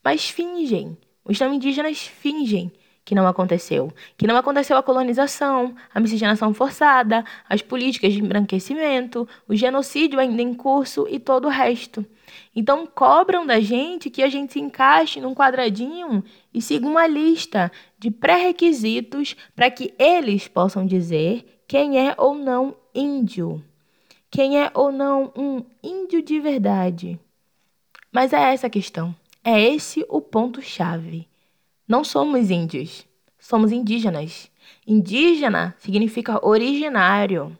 Mas 0.03 0.29
fingem. 0.29 0.98
Os 1.24 1.39
não 1.39 1.53
indígenas 1.53 2.00
fingem 2.00 2.74
que 3.06 3.15
não 3.15 3.25
aconteceu. 3.25 3.89
Que 4.17 4.27
não 4.27 4.36
aconteceu 4.36 4.75
a 4.75 4.84
colonização, 4.84 5.74
a 5.94 6.01
miscigenação 6.01 6.53
forçada, 6.53 7.24
as 7.48 7.62
políticas 7.62 8.12
de 8.12 8.20
embranquecimento, 8.20 9.25
o 9.48 9.56
genocídio 9.56 10.20
ainda 10.20 10.41
em 10.41 10.53
curso 10.53 11.08
e 11.10 11.17
todo 11.17 11.46
o 11.46 11.50
resto. 11.50 12.06
Então 12.53 12.86
cobram 12.86 13.46
da 13.46 13.62
gente 13.62 14.10
que 14.10 14.22
a 14.22 14.27
gente 14.27 14.51
se 14.51 14.60
encaixe 14.60 15.22
num 15.22 15.34
quadradinho 15.34 16.22
e 16.53 16.62
siga 16.62 16.86
uma 16.86 17.08
lista 17.08 17.72
de 17.98 18.12
pré-requisitos 18.12 19.38
para 19.56 19.72
que 19.72 19.94
eles 19.98 20.50
possam 20.50 20.86
dizer 20.86 21.57
quem 21.68 22.00
é 22.00 22.16
ou 22.18 22.34
não 22.34 22.74
índio. 22.96 23.62
Quem 24.32 24.58
é 24.58 24.72
ou 24.74 24.90
não 24.90 25.34
um 25.36 25.66
índio 25.84 26.22
de 26.22 26.40
verdade. 26.40 27.20
Mas 28.10 28.32
é 28.32 28.54
essa 28.54 28.68
a 28.68 28.70
questão. 28.70 29.14
É 29.44 29.62
esse 29.62 30.06
o 30.08 30.22
ponto-chave. 30.22 31.28
Não 31.86 32.06
somos 32.06 32.50
índios, 32.50 33.06
somos 33.38 33.74
indígenas. 33.74 34.50
Indígena 34.88 35.76
significa 35.78 36.46
originário. 36.46 37.58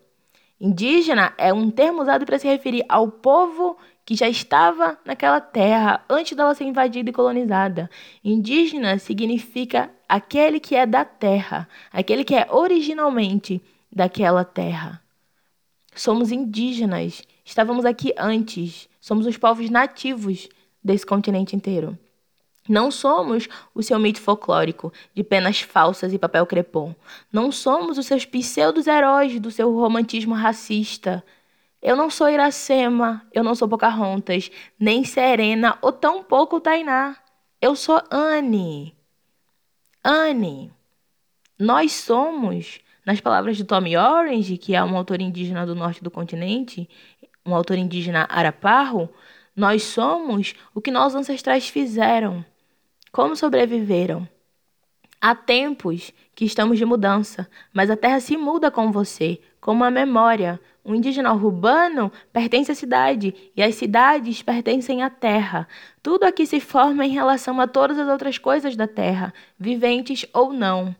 Indígena 0.60 1.34
é 1.38 1.54
um 1.54 1.70
termo 1.70 2.02
usado 2.02 2.26
para 2.26 2.40
se 2.40 2.48
referir 2.48 2.86
ao 2.88 3.12
povo 3.12 3.78
que 4.06 4.16
já 4.16 4.30
estava 4.30 4.98
naquela 5.04 5.42
terra 5.42 6.02
antes 6.10 6.36
dela 6.36 6.56
ser 6.56 6.64
invadida 6.64 7.10
e 7.10 7.14
colonizada. 7.14 7.90
Indígena 8.24 9.00
significa 9.00 9.92
aquele 10.08 10.62
que 10.62 10.78
é 10.78 10.86
da 10.86 11.04
terra, 11.04 11.68
aquele 11.92 12.24
que 12.24 12.34
é 12.34 12.48
originalmente 12.50 13.62
daquela 13.92 14.44
terra. 14.44 15.02
Somos 15.96 16.32
indígenas, 16.32 17.24
estávamos 17.44 17.86
aqui 17.86 18.14
antes. 18.18 18.88
Somos 19.02 19.26
os 19.26 19.38
povos 19.38 19.70
nativos 19.70 20.48
desse 20.84 21.06
continente 21.06 21.56
inteiro. 21.56 21.98
Não 22.68 22.92
somos 22.92 23.48
o 23.74 23.82
seu 23.82 23.98
mito 23.98 24.22
folclórico 24.22 24.92
de 25.16 25.24
penas 25.24 25.62
falsas 25.62 26.12
e 26.12 26.20
papel 26.20 26.46
crepom. 26.46 26.94
Não 27.32 27.52
somos 27.52 27.98
os 27.98 28.06
seus 28.06 28.26
pseudos 28.26 28.88
heróis 28.88 29.40
do 29.40 29.50
seu 29.50 29.74
romantismo 29.74 30.36
racista. 30.36 31.24
Eu 31.82 31.96
não 31.96 32.10
sou 32.10 32.30
Iracema, 32.30 33.26
eu 33.34 33.44
não 33.44 33.56
sou 33.56 33.68
Pocahontas, 33.68 34.52
nem 34.78 35.06
Serena 35.06 35.78
ou 35.82 35.92
tampouco 35.92 36.60
Tainá. 36.60 37.16
Eu 37.62 37.76
sou 37.76 38.02
Anne. 38.12 38.96
Anne. 40.04 40.72
Nós 41.58 41.94
somos, 41.94 42.80
nas 43.08 43.22
palavras 43.22 43.56
de 43.56 43.64
Tommy 43.64 43.96
Orange, 43.96 44.58
que 44.58 44.76
é 44.76 44.84
um 44.84 44.98
autor 44.98 45.22
indígena 45.22 45.66
do 45.66 45.74
norte 45.74 46.04
do 46.04 46.12
continente, 46.12 46.90
um 47.46 47.56
autor 47.56 47.78
indígena 47.78 48.28
araparro, 48.30 49.10
nós 49.56 49.84
somos 49.84 50.54
o 50.76 50.82
que 50.82 50.92
nossos 50.92 51.16
ancestrais 51.16 51.70
fizeram. 51.70 52.44
Como 53.10 53.34
sobreviveram? 53.34 54.28
Há 55.22 55.34
tempos 55.34 56.12
que 56.36 56.44
estamos 56.44 56.78
de 56.78 56.84
mudança, 56.84 57.50
mas 57.72 57.90
a 57.90 57.96
terra 57.96 58.20
se 58.20 58.36
muda 58.36 58.70
com 58.70 58.92
você, 58.92 59.40
como 59.62 59.86
a 59.86 59.90
memória. 59.90 60.60
O 60.84 60.94
indígena 60.94 61.34
urbano 61.34 62.12
pertence 62.34 62.74
à 62.74 62.76
cidade 62.76 63.34
e 63.56 63.64
as 63.64 63.76
cidades 63.76 64.42
pertencem 64.42 65.02
à 65.02 65.10
terra. 65.10 65.66
Tudo 66.04 66.26
aqui 66.26 66.46
se 66.46 66.60
forma 66.60 67.06
em 67.06 67.12
relação 67.12 67.62
a 67.62 67.68
todas 67.68 67.98
as 67.98 68.10
outras 68.10 68.38
coisas 68.38 68.76
da 68.76 68.86
terra, 68.86 69.34
viventes 69.58 70.26
ou 70.34 70.52
não. 70.52 70.94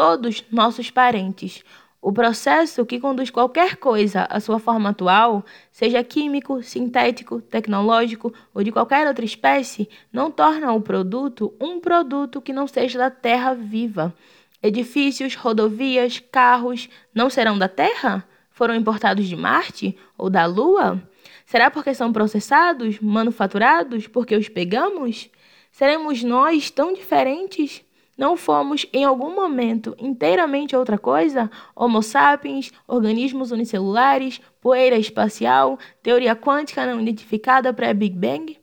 Todos 0.00 0.44
nossos 0.52 0.92
parentes. 0.92 1.64
O 2.00 2.12
processo 2.12 2.86
que 2.86 3.00
conduz 3.00 3.30
qualquer 3.30 3.74
coisa 3.74 4.28
à 4.30 4.38
sua 4.38 4.60
forma 4.60 4.90
atual, 4.90 5.44
seja 5.72 6.04
químico, 6.04 6.62
sintético, 6.62 7.40
tecnológico 7.40 8.32
ou 8.54 8.62
de 8.62 8.70
qualquer 8.70 9.08
outra 9.08 9.24
espécie, 9.24 9.88
não 10.12 10.30
torna 10.30 10.72
o 10.72 10.80
produto 10.80 11.52
um 11.60 11.80
produto 11.80 12.40
que 12.40 12.52
não 12.52 12.68
seja 12.68 12.96
da 12.96 13.10
terra 13.10 13.54
viva. 13.54 14.14
Edifícios, 14.62 15.34
rodovias, 15.34 16.20
carros 16.20 16.88
não 17.12 17.28
serão 17.28 17.58
da 17.58 17.68
Terra? 17.68 18.24
Foram 18.52 18.76
importados 18.76 19.26
de 19.26 19.34
Marte 19.34 19.98
ou 20.16 20.30
da 20.30 20.46
Lua? 20.46 21.02
Será 21.44 21.72
porque 21.72 21.92
são 21.92 22.12
processados, 22.12 23.00
manufaturados, 23.00 24.06
porque 24.06 24.36
os 24.36 24.48
pegamos? 24.48 25.28
Seremos 25.72 26.22
nós 26.22 26.70
tão 26.70 26.92
diferentes? 26.94 27.82
Não 28.18 28.36
fomos, 28.36 28.84
em 28.92 29.04
algum 29.04 29.32
momento, 29.32 29.94
inteiramente 29.96 30.74
outra 30.74 30.98
coisa? 30.98 31.48
Homo 31.76 32.02
sapiens, 32.02 32.72
organismos 32.84 33.52
unicelulares, 33.52 34.40
poeira 34.60 34.98
espacial, 34.98 35.78
teoria 36.02 36.34
quântica 36.34 36.84
não 36.84 37.00
identificada 37.00 37.72
pré-Big 37.72 38.18
Bang? 38.18 38.58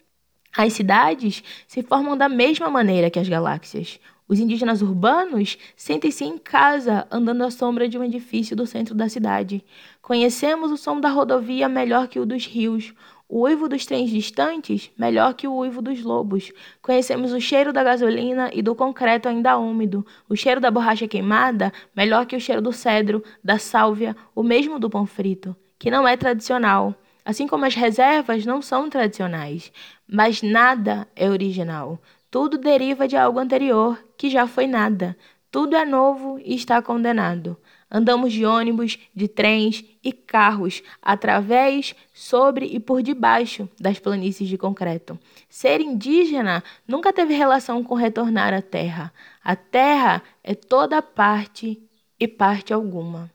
As 0.58 0.74
cidades 0.74 1.42
se 1.66 1.82
formam 1.82 2.18
da 2.18 2.28
mesma 2.28 2.70
maneira 2.70 3.10
que 3.10 3.18
as 3.18 3.30
galáxias. 3.30 3.98
Os 4.28 4.40
indígenas 4.40 4.82
urbanos 4.82 5.58
sentem-se 5.78 6.26
em 6.26 6.38
casa, 6.38 7.08
andando 7.10 7.44
à 7.44 7.52
sombra 7.52 7.88
de 7.88 7.98
um 7.98 8.04
edifício 8.04 8.58
do 8.58 8.66
centro 8.66 8.94
da 8.94 9.08
cidade. 9.08 9.64
Conhecemos 10.02 10.70
o 10.70 10.78
som 10.78 11.00
da 11.00 11.10
rodovia 11.10 11.70
melhor 11.70 12.10
que 12.10 12.20
o 12.20 12.26
dos 12.26 12.46
rios, 12.46 12.94
o 13.28 13.42
uivo 13.42 13.68
dos 13.68 13.86
trens 13.86 14.10
distantes 14.10 14.92
melhor 14.98 15.34
que 15.34 15.48
o 15.48 15.56
uivo 15.56 15.82
dos 15.82 16.04
lobos. 16.04 16.52
Conhecemos 16.82 17.34
o 17.34 17.42
cheiro 17.42 17.74
da 17.74 17.84
gasolina 17.84 18.50
e 18.54 18.62
do 18.62 18.76
concreto 18.76 19.28
ainda 19.28 19.58
úmido, 19.58 20.06
o 20.30 20.36
cheiro 20.36 20.62
da 20.62 20.72
borracha 20.72 21.08
queimada 21.08 21.74
melhor 21.96 22.26
que 22.26 22.36
o 22.36 22.40
cheiro 22.40 22.62
do 22.62 22.72
cedro, 22.72 23.24
da 23.44 23.58
sálvia, 23.58 24.16
o 24.34 24.44
mesmo 24.44 24.80
do 24.80 24.90
pão 24.90 25.06
frito, 25.06 25.56
que 25.80 25.90
não 25.90 26.08
é 26.08 26.16
tradicional. 26.16 26.94
Assim 27.24 27.48
como 27.48 27.66
as 27.66 27.74
reservas 27.74 28.46
não 28.46 28.62
são 28.62 28.88
tradicionais, 28.88 29.72
mas 30.08 30.44
nada 30.44 31.08
é 31.16 31.28
original. 31.28 32.00
Tudo 32.30 32.58
deriva 32.58 33.08
de 33.08 33.18
algo 33.18 33.40
anterior, 33.40 33.98
que 34.16 34.30
já 34.30 34.46
foi 34.46 34.68
nada. 34.68 35.18
Tudo 35.50 35.76
é 35.76 35.86
novo 35.86 36.38
e 36.44 36.54
está 36.54 36.82
condenado. 36.82 37.58
Andamos 37.90 38.34
de 38.34 38.46
ônibus, 38.46 38.98
de 39.14 39.28
trens 39.28 39.86
e 40.04 40.12
carros 40.12 40.82
através, 41.02 41.96
sobre 42.14 42.66
e 42.66 42.80
por 42.80 43.04
debaixo 43.04 43.70
das 43.80 44.00
planícies 44.00 44.50
de 44.50 44.58
concreto. 44.58 45.20
Ser 45.48 45.82
indígena 45.82 46.64
nunca 46.88 47.14
teve 47.14 47.36
relação 47.36 47.84
com 47.84 47.94
retornar 47.94 48.54
à 48.54 48.62
terra. 48.62 49.14
A 49.44 49.56
terra 49.56 50.24
é 50.44 50.56
toda 50.56 51.02
parte 51.02 51.80
e 52.20 52.28
parte 52.28 52.74
alguma. 52.74 53.32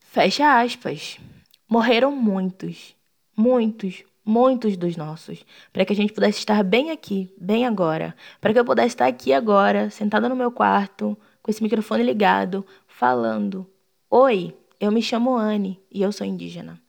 Fecha 0.00 0.60
aspas. 0.60 1.18
Morreram 1.68 2.12
muitos, 2.14 2.94
muitos, 3.36 4.04
muitos 4.24 4.76
dos 4.76 4.96
nossos, 4.96 5.44
para 5.72 5.84
que 5.84 5.92
a 5.92 5.96
gente 5.96 6.12
pudesse 6.12 6.38
estar 6.38 6.62
bem 6.62 6.90
aqui, 6.90 7.32
bem 7.40 7.66
agora, 7.66 8.14
para 8.40 8.52
que 8.52 8.58
eu 8.58 8.64
pudesse 8.64 8.88
estar 8.88 9.06
aqui 9.06 9.32
agora, 9.32 9.90
sentada 9.90 10.28
no 10.28 10.36
meu 10.36 10.50
quarto, 10.50 11.16
com 11.44 11.50
esse 11.50 11.62
microfone 11.62 12.02
ligado, 12.02 12.66
falando: 12.88 13.70
Oi, 14.10 14.56
eu 14.80 14.90
me 14.90 15.02
chamo 15.02 15.36
Anne 15.36 15.78
e 15.92 16.00
eu 16.00 16.10
sou 16.10 16.26
indígena. 16.26 16.80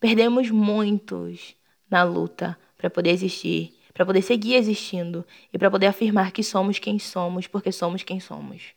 Perdemos 0.00 0.50
muitos 0.50 1.54
na 1.88 2.02
luta 2.02 2.58
para 2.78 2.88
poder 2.88 3.10
existir, 3.10 3.74
para 3.92 4.06
poder 4.06 4.22
seguir 4.22 4.54
existindo 4.54 5.22
e 5.52 5.58
para 5.58 5.70
poder 5.70 5.86
afirmar 5.86 6.32
que 6.32 6.42
somos 6.42 6.78
quem 6.78 6.98
somos 6.98 7.46
porque 7.46 7.70
somos 7.70 8.02
quem 8.02 8.18
somos. 8.18 8.68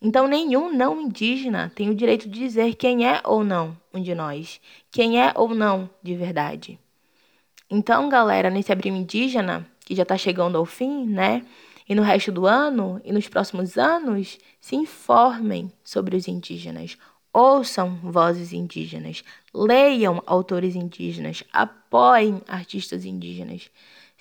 Então, 0.00 0.26
nenhum 0.26 0.74
não 0.74 1.02
indígena 1.02 1.70
tem 1.74 1.90
o 1.90 1.94
direito 1.94 2.26
de 2.26 2.38
dizer 2.38 2.74
quem 2.74 3.06
é 3.06 3.20
ou 3.24 3.44
não 3.44 3.76
um 3.92 4.00
de 4.02 4.14
nós, 4.14 4.58
quem 4.90 5.20
é 5.20 5.32
ou 5.36 5.54
não 5.54 5.88
de 6.02 6.16
verdade. 6.16 6.78
Então, 7.68 8.08
galera, 8.08 8.48
nesse 8.48 8.72
abril 8.72 8.96
indígena, 8.96 9.68
que 9.84 9.94
já 9.94 10.02
está 10.02 10.16
chegando 10.16 10.56
ao 10.56 10.64
fim, 10.64 11.06
né? 11.06 11.44
E 11.92 11.94
no 11.94 12.00
resto 12.00 12.32
do 12.32 12.46
ano 12.46 13.02
e 13.04 13.12
nos 13.12 13.28
próximos 13.28 13.76
anos, 13.76 14.38
se 14.58 14.74
informem 14.74 15.70
sobre 15.84 16.16
os 16.16 16.26
indígenas, 16.26 16.96
ouçam 17.30 17.96
vozes 17.96 18.50
indígenas, 18.54 19.22
leiam 19.52 20.22
autores 20.24 20.74
indígenas, 20.74 21.44
apoiem 21.52 22.40
artistas 22.48 23.04
indígenas 23.04 23.68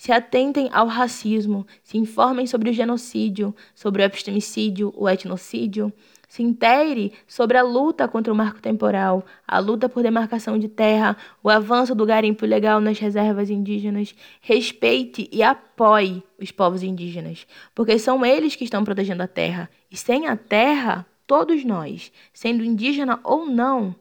se 0.02 0.12
atentem 0.12 0.68
ao 0.74 0.88
racismo, 0.88 1.68
se 1.84 1.96
informem 1.96 2.48
sobre 2.48 2.72
o 2.72 2.74
genocídio, 2.74 3.56
sobre 3.76 4.02
o 4.02 4.06
epistemicídio, 4.06 4.92
o 4.98 5.08
etnocídio, 5.08 5.94
se 6.28 6.42
inteire 6.42 7.14
sobre 7.28 7.56
a 7.56 7.62
luta 7.62 8.08
contra 8.08 8.34
o 8.34 8.36
marco 8.36 8.60
temporal, 8.60 9.24
a 9.48 9.60
luta 9.60 9.88
por 9.88 10.02
demarcação 10.02 10.58
de 10.58 10.68
terra, 10.68 11.16
o 11.44 11.52
avanço 11.52 11.94
do 11.94 12.04
garimpo 12.04 12.44
ilegal 12.46 12.82
nas 12.82 12.98
reservas 12.98 13.52
indígenas. 13.52 14.16
Respeite 14.42 15.30
e 15.32 15.44
apoie 15.44 16.24
os 16.40 16.50
povos 16.50 16.82
indígenas, 16.82 17.46
porque 17.76 18.00
são 18.00 18.26
eles 18.26 18.56
que 18.56 18.64
estão 18.64 18.84
protegendo 18.84 19.22
a 19.22 19.28
terra. 19.28 19.70
E 19.92 19.96
sem 19.96 20.26
a 20.26 20.36
terra, 20.36 21.06
todos 21.28 21.64
nós, 21.64 22.12
sendo 22.34 22.64
indígena 22.64 23.20
ou 23.24 23.46
não, 23.46 23.94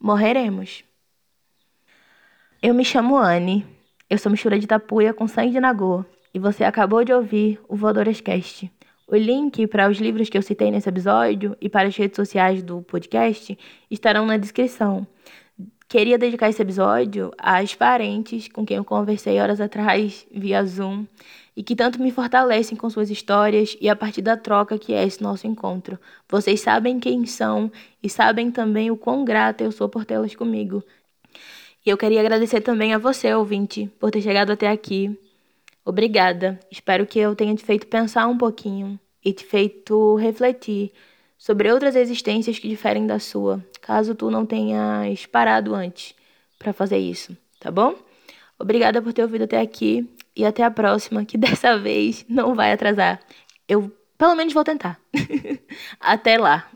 morreremos. 0.00 0.84
Eu 2.62 2.72
me 2.72 2.82
chamo 2.82 3.18
Anne. 3.18 3.76
Eu 4.10 4.16
sou 4.16 4.32
mistura 4.32 4.58
de 4.58 4.66
tapuia 4.66 5.12
com 5.12 5.28
sangue 5.28 5.52
de 5.52 5.60
nagô 5.60 6.02
e 6.32 6.38
você 6.38 6.64
acabou 6.64 7.04
de 7.04 7.12
ouvir 7.12 7.60
o 7.68 7.76
Voadorescast. 7.76 8.72
O 9.06 9.14
link 9.14 9.66
para 9.66 9.86
os 9.86 9.98
livros 9.98 10.30
que 10.30 10.38
eu 10.38 10.40
citei 10.40 10.70
nesse 10.70 10.88
episódio 10.88 11.54
e 11.60 11.68
para 11.68 11.88
as 11.88 11.94
redes 11.94 12.16
sociais 12.16 12.62
do 12.62 12.80
podcast 12.80 13.58
estarão 13.90 14.24
na 14.24 14.38
descrição. 14.38 15.06
Queria 15.86 16.16
dedicar 16.16 16.48
esse 16.48 16.62
episódio 16.62 17.30
às 17.36 17.74
parentes 17.74 18.48
com 18.48 18.64
quem 18.64 18.78
eu 18.78 18.84
conversei 18.84 19.38
horas 19.38 19.60
atrás 19.60 20.26
via 20.34 20.64
Zoom 20.64 21.04
e 21.54 21.62
que 21.62 21.76
tanto 21.76 22.00
me 22.00 22.10
fortalecem 22.10 22.78
com 22.78 22.88
suas 22.88 23.10
histórias 23.10 23.76
e 23.78 23.90
a 23.90 23.96
partir 23.96 24.22
da 24.22 24.38
troca 24.38 24.78
que 24.78 24.94
é 24.94 25.04
esse 25.04 25.22
nosso 25.22 25.46
encontro. 25.46 25.98
Vocês 26.26 26.62
sabem 26.62 26.98
quem 26.98 27.26
são 27.26 27.70
e 28.02 28.08
sabem 28.08 28.50
também 28.50 28.90
o 28.90 28.96
quão 28.96 29.22
grata 29.22 29.62
eu 29.64 29.70
sou 29.70 29.86
por 29.86 30.06
tê-las 30.06 30.34
comigo. 30.34 30.82
E 31.88 31.90
eu 31.90 31.96
queria 31.96 32.20
agradecer 32.20 32.60
também 32.60 32.92
a 32.92 32.98
você, 32.98 33.32
ouvinte, 33.32 33.90
por 33.98 34.10
ter 34.10 34.20
chegado 34.20 34.50
até 34.50 34.68
aqui. 34.68 35.18
Obrigada. 35.82 36.60
Espero 36.70 37.06
que 37.06 37.18
eu 37.18 37.34
tenha 37.34 37.54
te 37.54 37.64
feito 37.64 37.86
pensar 37.86 38.26
um 38.26 38.36
pouquinho 38.36 39.00
e 39.24 39.32
te 39.32 39.42
feito 39.42 40.14
refletir 40.16 40.92
sobre 41.38 41.72
outras 41.72 41.96
existências 41.96 42.58
que 42.58 42.68
diferem 42.68 43.06
da 43.06 43.18
sua, 43.18 43.64
caso 43.80 44.14
tu 44.14 44.30
não 44.30 44.44
tenhas 44.44 45.24
parado 45.24 45.74
antes 45.74 46.14
para 46.58 46.74
fazer 46.74 46.98
isso, 46.98 47.34
tá 47.58 47.70
bom? 47.70 47.94
Obrigada 48.58 49.00
por 49.00 49.14
ter 49.14 49.22
ouvido 49.22 49.44
até 49.44 49.58
aqui 49.58 50.06
e 50.36 50.44
até 50.44 50.64
a 50.64 50.70
próxima, 50.70 51.24
que 51.24 51.38
dessa 51.40 51.78
vez 51.78 52.22
não 52.28 52.54
vai 52.54 52.70
atrasar. 52.70 53.18
Eu, 53.66 53.90
pelo 54.18 54.34
menos, 54.34 54.52
vou 54.52 54.62
tentar. 54.62 55.00
até 55.98 56.36
lá. 56.36 56.68